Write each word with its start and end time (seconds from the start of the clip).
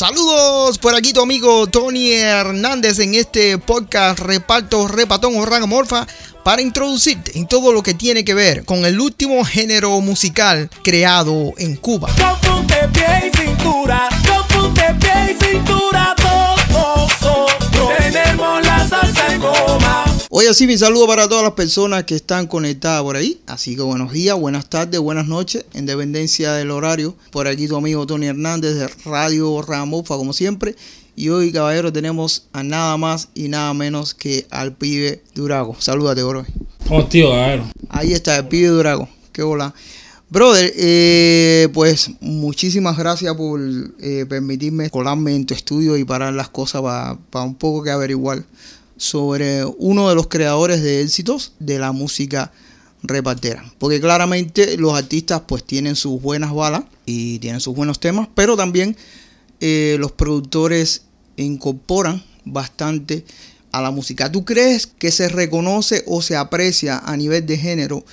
Saludos 0.00 0.78
por 0.78 0.94
aquí 0.94 1.12
tu 1.12 1.20
amigo 1.20 1.66
Tony 1.66 2.12
Hernández 2.12 3.00
en 3.00 3.14
este 3.14 3.58
podcast 3.58 4.18
Reparto 4.18 4.88
Repatón 4.88 5.36
o 5.36 5.44
Ragamorfa 5.44 6.06
para 6.42 6.62
introducirte 6.62 7.38
en 7.38 7.46
todo 7.46 7.70
lo 7.70 7.82
que 7.82 7.92
tiene 7.92 8.24
que 8.24 8.32
ver 8.32 8.64
con 8.64 8.86
el 8.86 8.98
último 8.98 9.44
género 9.44 10.00
musical 10.00 10.70
creado 10.82 11.52
en 11.58 11.76
Cuba. 11.76 12.08
pie 12.94 13.30
y 13.30 13.36
cintura, 13.36 14.08
pie 15.00 15.36
y 15.38 15.44
cintura, 15.44 16.09
Hoy 20.32 20.46
así 20.46 20.68
mi 20.68 20.78
saludo 20.78 21.08
para 21.08 21.28
todas 21.28 21.42
las 21.42 21.54
personas 21.54 22.04
que 22.04 22.14
están 22.14 22.46
conectadas 22.46 23.02
por 23.02 23.16
ahí. 23.16 23.40
Así 23.48 23.74
que 23.74 23.82
buenos 23.82 24.12
días, 24.12 24.38
buenas 24.38 24.70
tardes, 24.70 25.00
buenas 25.00 25.26
noches, 25.26 25.64
en 25.74 25.86
dependencia 25.86 26.52
del 26.52 26.70
horario. 26.70 27.16
Por 27.32 27.48
aquí 27.48 27.66
tu 27.66 27.74
amigo 27.74 28.06
Tony 28.06 28.26
Hernández 28.26 28.76
de 28.76 28.86
Radio 29.04 29.60
Ramofa, 29.60 30.16
como 30.16 30.32
siempre. 30.32 30.76
Y 31.16 31.30
hoy, 31.30 31.50
caballero, 31.50 31.92
tenemos 31.92 32.46
a 32.52 32.62
nada 32.62 32.96
más 32.96 33.30
y 33.34 33.48
nada 33.48 33.74
menos 33.74 34.14
que 34.14 34.46
al 34.50 34.72
pibe 34.72 35.20
Durago. 35.34 35.74
Salúdate, 35.80 36.22
bro. 36.22 36.46
¿Cómo 36.86 37.06
tío, 37.06 37.30
caballero? 37.30 37.68
Ahí 37.88 38.12
está, 38.12 38.36
el 38.36 38.46
pibe 38.46 38.68
Durago. 38.68 39.08
Qué 39.32 39.42
hola. 39.42 39.74
Brother, 40.28 40.72
eh, 40.76 41.68
pues 41.74 42.08
muchísimas 42.20 42.96
gracias 42.96 43.34
por 43.34 43.60
eh, 43.98 44.24
permitirme 44.28 44.90
colarme 44.90 45.34
en 45.34 45.44
tu 45.44 45.54
estudio 45.54 45.96
y 45.96 46.04
parar 46.04 46.34
las 46.34 46.50
cosas 46.50 46.82
para 47.30 47.44
un 47.44 47.56
poco 47.56 47.82
que 47.82 47.90
averiguar 47.90 48.44
sobre 49.00 49.64
uno 49.64 50.10
de 50.10 50.14
los 50.14 50.26
creadores 50.26 50.82
de 50.82 51.00
éxitos 51.00 51.54
de 51.58 51.78
la 51.78 51.90
música 51.90 52.52
repartera. 53.02 53.64
Porque 53.78 53.98
claramente 53.98 54.76
los 54.76 54.92
artistas 54.92 55.40
pues 55.46 55.64
tienen 55.64 55.96
sus 55.96 56.20
buenas 56.20 56.52
balas 56.52 56.82
y 57.06 57.38
tienen 57.38 57.62
sus 57.62 57.74
buenos 57.74 57.98
temas, 57.98 58.28
pero 58.34 58.58
también 58.58 58.94
eh, 59.60 59.96
los 59.98 60.12
productores 60.12 61.04
incorporan 61.38 62.22
bastante 62.44 63.24
a 63.72 63.80
la 63.80 63.90
música. 63.90 64.30
¿Tú 64.30 64.44
crees 64.44 64.86
que 64.86 65.10
se 65.10 65.30
reconoce 65.30 66.04
o 66.06 66.20
se 66.20 66.36
aprecia 66.36 66.98
a 66.98 67.16
nivel 67.16 67.46
de 67.46 67.56
género 67.56 68.04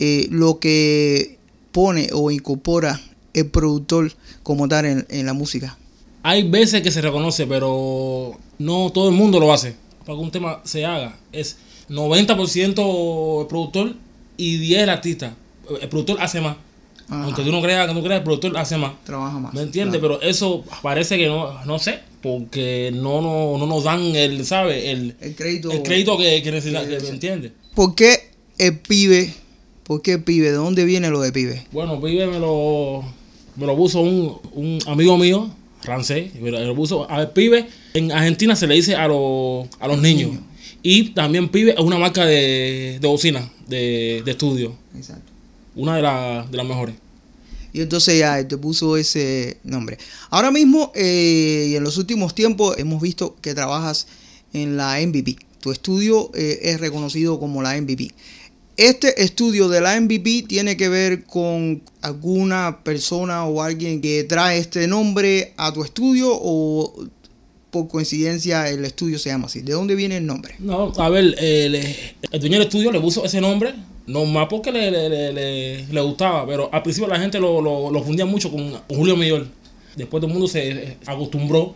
eh, 0.00 0.26
lo 0.28 0.58
que 0.58 1.38
pone 1.70 2.08
o 2.12 2.32
incorpora 2.32 3.00
el 3.32 3.46
productor 3.46 4.12
como 4.42 4.66
tal 4.66 4.86
en, 4.86 5.06
en 5.08 5.24
la 5.24 5.34
música? 5.34 5.78
Hay 6.24 6.50
veces 6.50 6.82
que 6.82 6.90
se 6.90 7.00
reconoce, 7.00 7.46
pero 7.46 8.36
no 8.58 8.90
todo 8.90 9.08
el 9.08 9.14
mundo 9.14 9.38
lo 9.38 9.52
hace 9.52 9.81
para 10.04 10.16
que 10.18 10.24
un 10.24 10.30
tema 10.30 10.60
se 10.64 10.84
haga 10.84 11.16
es 11.32 11.56
90% 11.88 13.40
el 13.42 13.46
productor 13.46 13.94
y 14.36 14.56
10 14.58 14.82
el 14.82 14.88
artista. 14.88 15.34
El 15.80 15.88
productor 15.88 16.20
hace 16.20 16.40
más. 16.40 16.56
Aunque 17.08 17.42
tú 17.42 17.52
no 17.52 17.60
creas 17.60 17.86
que 17.86 17.94
no 17.94 18.02
creas, 18.02 18.18
el 18.20 18.24
productor 18.24 18.56
hace 18.56 18.76
más. 18.78 18.92
Trabaja 19.04 19.38
más. 19.38 19.52
¿Me 19.52 19.62
entiendes? 19.62 20.00
Pero 20.00 20.20
eso 20.22 20.64
parece 20.80 21.18
que 21.18 21.26
no, 21.26 21.62
no 21.64 21.78
sé, 21.78 22.00
porque 22.22 22.90
no, 22.94 23.20
no, 23.20 23.58
no 23.58 23.66
nos 23.66 23.84
dan 23.84 24.00
el, 24.16 24.46
¿sabes? 24.46 24.84
El, 24.86 25.14
el 25.20 25.34
crédito, 25.34 25.70
el 25.70 25.82
crédito 25.82 26.16
que, 26.16 26.42
que 26.42 26.50
necesita, 26.50 26.82
¿me 26.82 27.08
entiendes? 27.08 27.52
¿Por 27.74 27.94
qué 27.94 28.30
el 28.58 28.78
pibe? 28.78 29.34
¿Por 29.84 30.00
qué 30.00 30.18
pibe? 30.18 30.50
¿De 30.50 30.56
dónde 30.56 30.84
viene 30.84 31.10
lo 31.10 31.20
de 31.20 31.32
pibe? 31.32 31.66
Bueno, 31.72 32.00
pibe 32.00 32.26
me 32.26 32.38
lo, 32.38 33.02
me 33.56 33.66
lo 33.66 33.76
puso 33.76 34.00
un, 34.00 34.38
un 34.54 34.78
amigo 34.86 35.18
mío 35.18 35.50
francés, 35.82 36.30
pero 36.42 36.74
puso 36.74 37.10
a 37.10 37.28
pibe. 37.32 37.66
En 37.94 38.12
Argentina 38.12 38.56
se 38.56 38.66
le 38.66 38.74
dice 38.74 38.96
a, 38.96 39.08
los, 39.08 39.66
a 39.78 39.88
los 39.88 40.00
niños. 40.00 40.32
Y 40.82 41.10
también 41.10 41.48
pibe 41.48 41.72
es 41.72 41.80
una 41.80 41.98
marca 41.98 42.24
de, 42.24 42.98
de 43.00 43.08
bocina, 43.08 43.48
de, 43.68 44.22
de 44.24 44.30
estudio. 44.30 44.74
Exacto. 44.96 45.30
Una 45.74 45.96
de, 45.96 46.50
de 46.50 46.56
las 46.56 46.66
mejores. 46.66 46.94
Y 47.72 47.80
entonces 47.80 48.18
ya 48.18 48.46
te 48.46 48.58
puso 48.58 48.96
ese 48.96 49.56
nombre. 49.64 49.98
Ahora 50.30 50.50
mismo 50.50 50.92
eh, 50.94 51.68
y 51.70 51.76
en 51.76 51.84
los 51.84 51.96
últimos 51.96 52.34
tiempos 52.34 52.76
hemos 52.78 53.00
visto 53.00 53.36
que 53.40 53.54
trabajas 53.54 54.06
en 54.52 54.76
la 54.76 54.98
MVP. 55.00 55.36
Tu 55.60 55.70
estudio 55.70 56.30
eh, 56.34 56.58
es 56.62 56.80
reconocido 56.80 57.40
como 57.40 57.62
la 57.62 57.80
MVP. 57.80 58.10
Este 58.76 59.22
estudio 59.22 59.68
de 59.68 59.82
la 59.82 60.00
MVP 60.00 60.46
tiene 60.48 60.78
que 60.78 60.88
ver 60.88 61.24
con 61.24 61.82
alguna 62.00 62.82
persona 62.82 63.44
o 63.44 63.60
alguien 63.62 64.00
que 64.00 64.24
trae 64.24 64.58
este 64.58 64.86
nombre 64.86 65.52
a 65.58 65.72
tu 65.72 65.84
estudio 65.84 66.30
o 66.32 66.94
por 67.70 67.88
coincidencia 67.88 68.68
el 68.68 68.84
estudio 68.84 69.18
se 69.18 69.30
llama 69.30 69.46
así. 69.46 69.60
¿De 69.60 69.72
dónde 69.72 69.94
viene 69.94 70.16
el 70.16 70.26
nombre? 70.26 70.54
No, 70.58 70.92
a 70.96 71.08
ver, 71.10 71.34
el, 71.38 71.72
dueño 72.32 72.58
del 72.58 72.68
estudio 72.68 72.92
le 72.92 73.00
puso 73.00 73.24
ese 73.24 73.40
nombre, 73.40 73.74
no 74.06 74.24
más 74.24 74.48
porque 74.48 74.72
le, 74.72 76.02
gustaba, 76.02 76.46
pero 76.46 76.70
al 76.72 76.82
principio 76.82 77.08
la 77.08 77.18
gente 77.18 77.38
lo, 77.40 77.60
lo, 77.60 78.02
fundía 78.02 78.24
mucho 78.24 78.50
con, 78.50 78.72
Julio 78.88 79.16
Millor. 79.16 79.48
Después 79.96 80.20
todo 80.20 80.28
el 80.28 80.32
mundo 80.32 80.48
se 80.48 80.96
acostumbró 81.06 81.74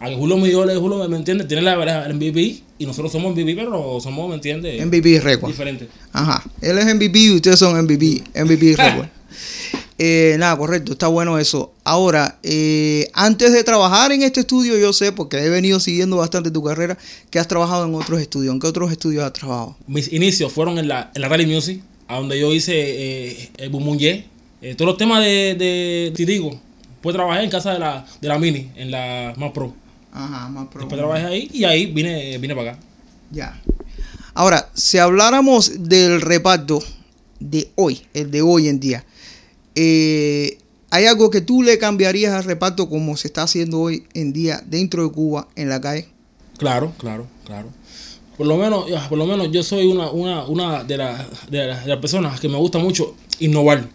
a 0.00 0.08
que 0.08 0.16
Julio 0.16 0.38
Millor, 0.38 0.74
Julio, 0.78 1.08
¿me 1.08 1.16
entiendes? 1.16 1.46
Tiene 1.46 1.62
la, 1.62 1.74
el 2.06 2.14
MVP 2.14 2.62
y 2.78 2.86
nosotros 2.86 3.12
somos 3.12 3.32
MVP, 3.32 3.54
pero 3.54 4.00
somos, 4.00 4.28
¿me 4.30 4.34
entiendes? 4.34 4.84
MVP 4.84 5.20
Record. 5.20 5.50
Diferente. 5.50 5.88
Ajá. 6.12 6.42
Él 6.62 6.78
es 6.78 6.94
MVP 6.94 7.18
y 7.18 7.30
ustedes 7.36 7.58
son 7.58 7.80
MVP. 7.84 8.22
MVP 8.34 8.76
Record. 8.78 9.08
Eh, 9.98 10.36
nada, 10.38 10.56
correcto, 10.56 10.92
está 10.92 11.08
bueno 11.08 11.38
eso. 11.38 11.74
Ahora, 11.84 12.38
eh, 12.42 13.10
antes 13.12 13.52
de 13.52 13.62
trabajar 13.62 14.10
en 14.12 14.22
este 14.22 14.40
estudio, 14.40 14.78
yo 14.78 14.94
sé, 14.94 15.12
porque 15.12 15.36
he 15.36 15.50
venido 15.50 15.78
siguiendo 15.78 16.16
bastante 16.16 16.50
tu 16.50 16.64
carrera, 16.64 16.96
que 17.28 17.38
has 17.38 17.46
trabajado 17.46 17.84
en 17.86 17.94
otros 17.94 18.18
estudios. 18.22 18.54
¿En 18.54 18.60
qué 18.60 18.66
otros 18.66 18.90
estudios 18.90 19.22
has 19.22 19.34
trabajado? 19.34 19.76
Mis 19.86 20.10
inicios 20.10 20.50
fueron 20.50 20.78
en 20.78 20.88
la, 20.88 21.10
en 21.14 21.20
la 21.20 21.28
Rally 21.28 21.44
Music, 21.44 21.82
a 22.08 22.16
donde 22.16 22.40
yo 22.40 22.54
hice 22.54 22.72
eh, 22.74 23.50
el 23.58 23.68
Bumunye. 23.68 24.24
Eh, 24.62 24.74
todos 24.74 24.92
los 24.92 24.96
temas 24.96 25.22
de, 25.22 25.54
de 25.58 26.12
Tirigo. 26.16 26.58
Pues 27.02 27.14
trabajé 27.14 27.44
en 27.44 27.50
casa 27.50 27.74
de 27.74 27.78
la, 27.78 28.06
de 28.22 28.28
la 28.28 28.38
Mini, 28.38 28.70
en 28.76 28.90
la 28.90 29.34
Más 29.36 29.52
Pro. 29.52 29.74
Ajá, 30.12 30.48
más 30.48 30.68
Después 30.70 30.88
trabajé 30.88 31.26
ahí 31.26 31.50
y 31.52 31.64
ahí 31.64 31.86
vine, 31.86 32.36
vine 32.38 32.54
para 32.54 32.72
acá. 32.72 32.80
Ya. 33.30 33.60
Ahora, 34.34 34.70
si 34.74 34.98
habláramos 34.98 35.88
del 35.88 36.20
reparto 36.20 36.82
de 37.38 37.70
hoy, 37.76 38.02
el 38.14 38.30
de 38.30 38.42
hoy 38.42 38.68
en 38.68 38.80
día, 38.80 39.04
eh, 39.74 40.58
¿hay 40.90 41.06
algo 41.06 41.30
que 41.30 41.40
tú 41.40 41.62
le 41.62 41.78
cambiarías 41.78 42.32
al 42.32 42.44
reparto 42.44 42.88
como 42.88 43.16
se 43.16 43.28
está 43.28 43.42
haciendo 43.42 43.80
hoy 43.80 44.06
en 44.14 44.32
día 44.32 44.62
dentro 44.66 45.02
de 45.02 45.12
Cuba, 45.12 45.48
en 45.56 45.68
la 45.68 45.80
calle? 45.80 46.08
Claro, 46.58 46.92
claro, 46.98 47.26
claro. 47.44 47.68
Por 48.36 48.46
lo 48.46 48.56
menos, 48.56 48.86
por 49.08 49.18
lo 49.18 49.26
menos 49.26 49.50
yo 49.52 49.62
soy 49.62 49.86
una, 49.86 50.10
una, 50.10 50.44
una 50.44 50.84
de, 50.84 50.96
de, 51.50 51.66
las 51.66 51.98
personas 51.98 52.40
que 52.40 52.48
me 52.48 52.56
gusta 52.56 52.78
mucho 52.78 53.14
innovar. 53.38 53.86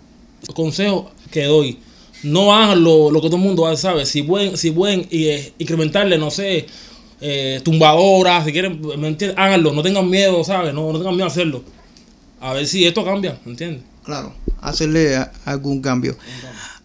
Consejo 0.54 1.10
que 1.32 1.46
doy 1.46 1.80
no 2.26 2.54
hagan 2.54 2.84
lo, 2.84 3.12
que 3.14 3.28
todo 3.28 3.38
el 3.38 3.44
mundo 3.44 3.76
sabe. 3.78 4.06
Si 4.06 4.24
pueden, 4.24 4.58
si 4.58 4.72
pueden 4.72 5.08
eh, 5.12 5.54
incrementarle, 5.58 6.18
no 6.18 6.32
sé, 6.32 6.66
eh, 7.22 7.62
tumbadoras, 7.64 8.46
si 8.46 8.52
quieren, 8.52 8.82
¿me 8.82 9.08
entiendes? 9.08 9.38
Háganlo, 9.38 9.74
no 9.74 9.84
tengan 9.84 10.10
miedo, 10.10 10.44
¿sabes? 10.44 10.74
No, 10.74 10.92
no 10.92 10.98
tengan 10.98 11.16
miedo 11.16 11.26
a 11.26 11.32
hacerlo. 11.32 11.64
A 12.42 12.54
ver 12.54 12.68
si 12.68 12.86
esto 12.86 13.06
cambia, 13.06 13.40
¿me 13.46 13.52
entiendes? 13.52 13.84
Claro, 14.04 14.34
hacerle 14.62 15.18
algún 15.46 15.82
cambio. 15.82 16.18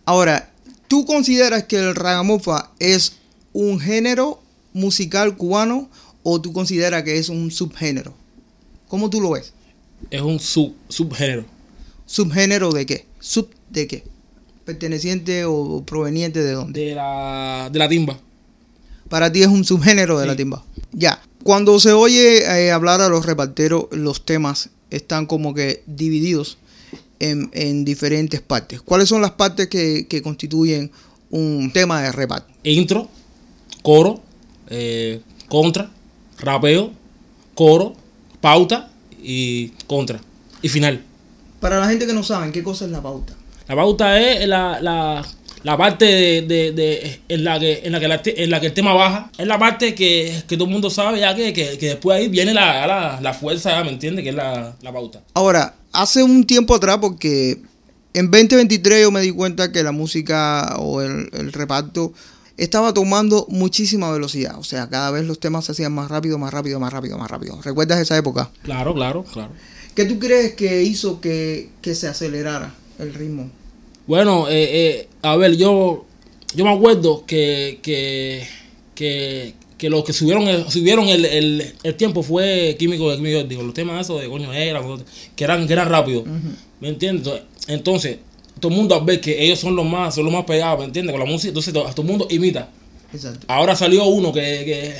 Ahora, 0.04 0.50
¿tú 0.88 1.04
consideras 1.04 1.64
que 1.64 1.76
el 1.76 1.94
ragamufa 1.94 2.70
es 2.78 3.16
un 3.52 3.80
género 3.80 4.40
musical 4.72 5.36
cubano 5.36 5.90
o 6.22 6.40
tú 6.40 6.52
consideras 6.52 7.02
que 7.02 7.18
es 7.18 7.28
un 7.28 7.50
subgénero? 7.50 8.14
¿Cómo 8.88 9.10
tú 9.10 9.20
lo 9.20 9.30
ves? 9.30 9.52
Es 10.10 10.22
un 10.22 10.38
sub, 10.38 10.74
subgénero. 10.88 11.44
¿Subgénero 12.06 12.72
de 12.72 12.86
qué? 12.86 13.06
¿Sub 13.20 13.50
de 13.70 13.86
qué? 13.86 14.04
Perteneciente 14.70 15.44
o 15.44 15.82
proveniente 15.84 16.42
de 16.42 16.52
dónde? 16.52 16.80
De 16.80 16.94
la, 16.94 17.68
de 17.72 17.78
la 17.78 17.88
timba. 17.88 18.18
Para 19.08 19.32
ti 19.32 19.42
es 19.42 19.48
un 19.48 19.64
subgénero 19.64 20.18
de 20.18 20.26
la 20.26 20.36
timba. 20.36 20.62
Ya. 20.92 21.20
Cuando 21.42 21.80
se 21.80 21.92
oye 21.92 22.44
eh, 22.44 22.70
hablar 22.70 23.00
a 23.00 23.08
los 23.08 23.26
reparteros, 23.26 23.86
los 23.90 24.24
temas 24.24 24.70
están 24.90 25.26
como 25.26 25.54
que 25.54 25.82
divididos 25.86 26.58
en, 27.18 27.84
diferentes 27.84 28.40
partes. 28.40 28.80
¿Cuáles 28.80 29.08
son 29.08 29.20
las 29.20 29.32
partes 29.32 29.68
que, 29.68 30.20
constituyen 30.22 30.90
un 31.30 31.70
tema 31.72 32.02
de 32.02 32.12
reparto? 32.12 32.52
Intro, 32.62 33.08
coro, 33.82 34.22
eh, 34.68 35.20
contra, 35.48 35.90
rapeo, 36.38 36.92
coro, 37.54 37.94
pauta 38.40 38.90
y 39.22 39.68
contra. 39.86 40.20
Y 40.62 40.68
final. 40.68 41.04
Para 41.60 41.78
la 41.78 41.88
gente 41.88 42.06
que 42.06 42.12
no 42.12 42.22
sabe, 42.22 42.52
¿qué 42.52 42.62
cosa 42.62 42.84
es 42.84 42.90
la 42.90 43.02
pauta? 43.02 43.34
La 43.70 43.76
pauta 43.76 44.18
es 44.18 44.48
la, 44.48 44.80
la, 44.80 45.24
la 45.62 45.76
parte 45.78 46.04
de, 46.04 46.72
de, 46.72 47.20
en, 47.28 47.44
la 47.44 47.60
que, 47.60 47.82
en, 47.84 47.92
la 47.92 48.00
que 48.00 48.34
en 48.36 48.50
la 48.50 48.60
que 48.60 48.66
el 48.66 48.72
tema 48.72 48.94
baja. 48.94 49.30
Es 49.38 49.46
la 49.46 49.60
parte 49.60 49.94
que, 49.94 50.42
todo 50.48 50.64
el 50.64 50.70
mundo 50.70 50.90
sabe 50.90 51.20
ya 51.20 51.36
que, 51.36 51.52
que, 51.52 51.76
después 51.78 52.18
ahí 52.18 52.26
viene 52.26 52.52
la, 52.52 53.20
la, 53.22 53.32
fuerza, 53.32 53.84
¿me 53.84 53.90
entiendes? 53.90 54.24
Que 54.24 54.30
es 54.30 54.34
la, 54.34 54.74
pauta. 54.92 55.22
Ahora, 55.34 55.76
hace 55.92 56.24
un 56.24 56.48
tiempo 56.48 56.74
atrás, 56.74 56.98
porque 57.00 57.62
en 58.12 58.28
2023 58.32 59.02
yo 59.02 59.12
me 59.12 59.20
di 59.20 59.30
cuenta 59.30 59.70
que 59.70 59.84
la 59.84 59.92
música 59.92 60.74
o 60.80 61.00
el, 61.00 61.30
el 61.32 61.52
reparto 61.52 62.12
estaba 62.56 62.92
tomando 62.92 63.46
muchísima 63.50 64.10
velocidad. 64.10 64.58
O 64.58 64.64
sea, 64.64 64.88
cada 64.88 65.12
vez 65.12 65.26
los 65.26 65.38
temas 65.38 65.66
se 65.66 65.70
hacían 65.70 65.92
más 65.92 66.10
rápido, 66.10 66.38
más 66.38 66.52
rápido, 66.52 66.80
más 66.80 66.92
rápido, 66.92 67.18
más 67.18 67.30
rápido. 67.30 67.62
¿Recuerdas 67.62 68.00
esa 68.00 68.16
época? 68.16 68.50
Claro, 68.64 68.94
claro, 68.94 69.22
claro. 69.32 69.52
¿Qué 69.94 70.06
tú 70.06 70.18
crees 70.18 70.54
que 70.54 70.82
hizo 70.82 71.20
que, 71.20 71.70
que 71.82 71.94
se 71.94 72.08
acelerara 72.08 72.74
el 72.98 73.14
ritmo? 73.14 73.48
Bueno, 74.10 74.48
eh, 74.48 74.68
eh, 74.72 75.08
a 75.22 75.36
ver, 75.36 75.56
yo 75.56 76.04
yo 76.56 76.64
me 76.64 76.72
acuerdo 76.72 77.24
que, 77.26 77.78
que, 77.80 78.44
que, 78.96 79.54
que 79.78 79.88
los 79.88 80.02
que 80.02 80.12
subieron 80.12 80.48
el, 80.48 80.68
subieron 80.68 81.06
el, 81.06 81.24
el, 81.24 81.74
el 81.84 81.94
tiempo 81.94 82.24
fue 82.24 82.74
químico, 82.76 83.14
químico 83.14 83.44
digo, 83.44 83.62
los 83.62 83.72
temas 83.72 84.00
esos 84.00 84.20
de 84.20 84.28
coño 84.28 84.52
era, 84.52 84.82
que 85.36 85.44
eran, 85.44 85.64
que 85.64 85.72
eran 85.74 85.88
rápidos. 85.88 86.24
¿Me 86.80 86.88
entiendes? 86.88 87.42
Entonces, 87.68 88.18
todo 88.58 88.72
el 88.72 88.78
mundo 88.78 88.96
al 88.96 89.04
ver 89.04 89.20
que 89.20 89.44
ellos 89.44 89.60
son 89.60 89.76
los 89.76 89.86
más, 89.86 90.12
son 90.12 90.24
los 90.24 90.32
más 90.32 90.44
pegados, 90.44 90.80
¿me 90.80 90.86
entiendes? 90.86 91.12
Con 91.12 91.20
la 91.20 91.30
música, 91.30 91.50
entonces 91.50 91.72
todo, 91.72 91.84
todo 91.84 92.02
el 92.02 92.08
mundo 92.08 92.26
imita. 92.30 92.68
Exacto. 93.12 93.46
Ahora 93.46 93.76
salió 93.76 94.06
uno 94.06 94.32
que, 94.32 94.40
que, 94.40 94.94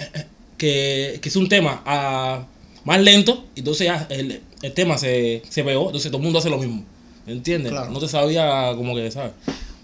que, 0.56 1.18
que 1.20 1.28
es 1.28 1.34
un 1.34 1.48
tema 1.48 1.82
ah, 1.84 2.46
más 2.84 3.00
lento, 3.00 3.44
y 3.56 3.58
entonces 3.58 3.88
ya 3.88 4.06
el, 4.08 4.40
el 4.62 4.72
tema 4.72 4.96
se, 4.98 5.42
se 5.48 5.64
pegó, 5.64 5.86
entonces 5.86 6.12
todo 6.12 6.18
el 6.18 6.22
mundo 6.22 6.38
hace 6.38 6.48
lo 6.48 6.58
mismo. 6.58 6.84
¿Me 7.30 7.36
entiendes? 7.36 7.70
Claro. 7.70 7.92
No 7.92 8.00
te 8.00 8.08
sabía 8.08 8.72
como 8.74 8.96
que, 8.96 9.08
¿sabes? 9.08 9.30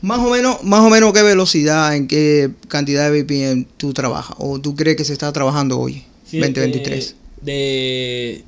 Más 0.03 0.19
o 0.19 0.31
menos, 0.31 0.65
más 0.65 0.81
o 0.81 0.91
menos 0.91 1.13
qué 1.13 1.23
velocidad, 1.23 1.95
en 1.95 2.09
qué 2.09 2.51
cantidad 2.67 3.09
de 3.09 3.23
BPM 3.23 3.67
tú 3.77 3.93
trabajas 3.93 4.37
o 4.41 4.61
tú 4.61 4.75
crees 4.75 4.97
que 4.97 5.05
se 5.05 5.13
está 5.13 5.33
trabajando 5.33 5.79
hoy, 5.79 6.03
Sí, 6.29 6.41
2023. 6.41 7.15
De, 7.43 7.53
de, 7.53 8.45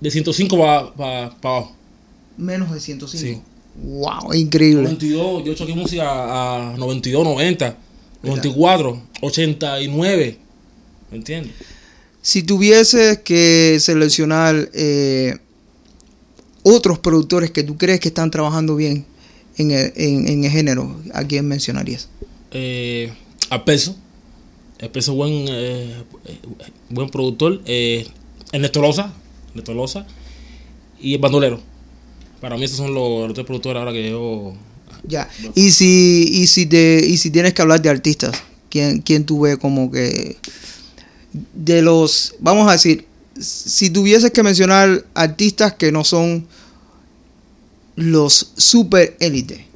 de 0.00 0.10
105 0.12 0.56
para 0.56 0.94
pa, 0.94 1.36
pa 1.40 1.48
abajo. 1.48 1.76
Menos 2.36 2.72
de 2.72 2.78
105. 2.78 3.26
Sí. 3.26 3.42
Wow, 3.82 4.32
increíble. 4.32 4.84
92, 4.84 5.44
yo 5.44 5.54
choqué 5.54 5.74
música 5.74 6.04
a 6.06 6.76
92, 6.76 7.24
90, 7.24 7.76
94, 8.22 9.02
89. 9.22 10.38
¿Me 11.10 11.16
entiendes? 11.16 11.52
Si 12.22 12.44
tuvieses 12.44 13.18
que 13.18 13.78
seleccionar 13.80 14.70
eh, 14.72 15.36
otros 16.68 16.98
productores 16.98 17.52
que 17.52 17.62
tú 17.62 17.76
crees 17.76 18.00
que 18.00 18.08
están 18.08 18.32
trabajando 18.32 18.74
bien 18.74 19.06
en 19.56 19.70
el, 19.70 19.92
en, 19.94 20.28
en 20.28 20.44
el 20.44 20.50
género, 20.50 21.00
¿a 21.14 21.22
quién 21.22 21.46
mencionarías? 21.46 22.08
Eh, 22.50 23.12
a 23.50 23.64
peso. 23.64 23.96
El 24.78 24.90
peso 24.90 25.14
buen, 25.14 25.32
eh, 25.48 25.94
eh, 26.24 26.38
buen 26.90 27.08
productor. 27.08 27.62
Eh, 27.66 28.06
Ernesto 28.50 28.82
Loza. 28.82 29.12
Ernesto 29.50 29.74
Loza. 29.74 30.06
Y 31.00 31.14
el 31.14 31.20
bandolero. 31.20 31.60
Para 32.40 32.56
mí 32.56 32.64
esos 32.64 32.78
son 32.78 32.92
los, 32.92 33.28
los 33.28 33.34
tres 33.34 33.46
productores 33.46 33.78
ahora 33.78 33.92
que 33.92 34.10
yo... 34.10 34.54
Ya. 35.06 35.30
Y 35.54 35.70
si, 35.70 36.28
y 36.32 36.48
si 36.48 36.66
te, 36.66 37.00
y 37.06 37.16
si 37.16 37.30
tienes 37.30 37.54
que 37.54 37.62
hablar 37.62 37.80
de 37.80 37.90
artistas, 37.90 38.42
¿quién, 38.68 39.02
quién 39.02 39.24
tú 39.24 39.42
ves 39.42 39.56
como 39.56 39.90
que 39.90 40.36
de 41.54 41.80
los, 41.82 42.34
vamos 42.40 42.68
a 42.68 42.72
decir, 42.72 43.06
si 43.40 43.90
tuvieses 43.90 44.30
que 44.30 44.42
mencionar 44.42 45.04
artistas 45.14 45.74
que 45.74 45.92
no 45.92 46.04
son 46.04 46.46
los 47.96 48.52
super 48.56 49.16
élite, 49.20 49.66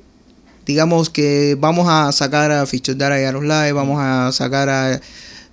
digamos 0.67 1.11
que 1.11 1.57
vamos 1.59 1.87
a 1.89 2.13
sacar 2.13 2.51
a 2.51 2.67
Fichodara 2.67 3.21
y 3.21 3.25
Aroslai, 3.25 3.73
vamos 3.73 3.99
a 4.01 4.31
sacar 4.33 4.69
a 4.69 5.01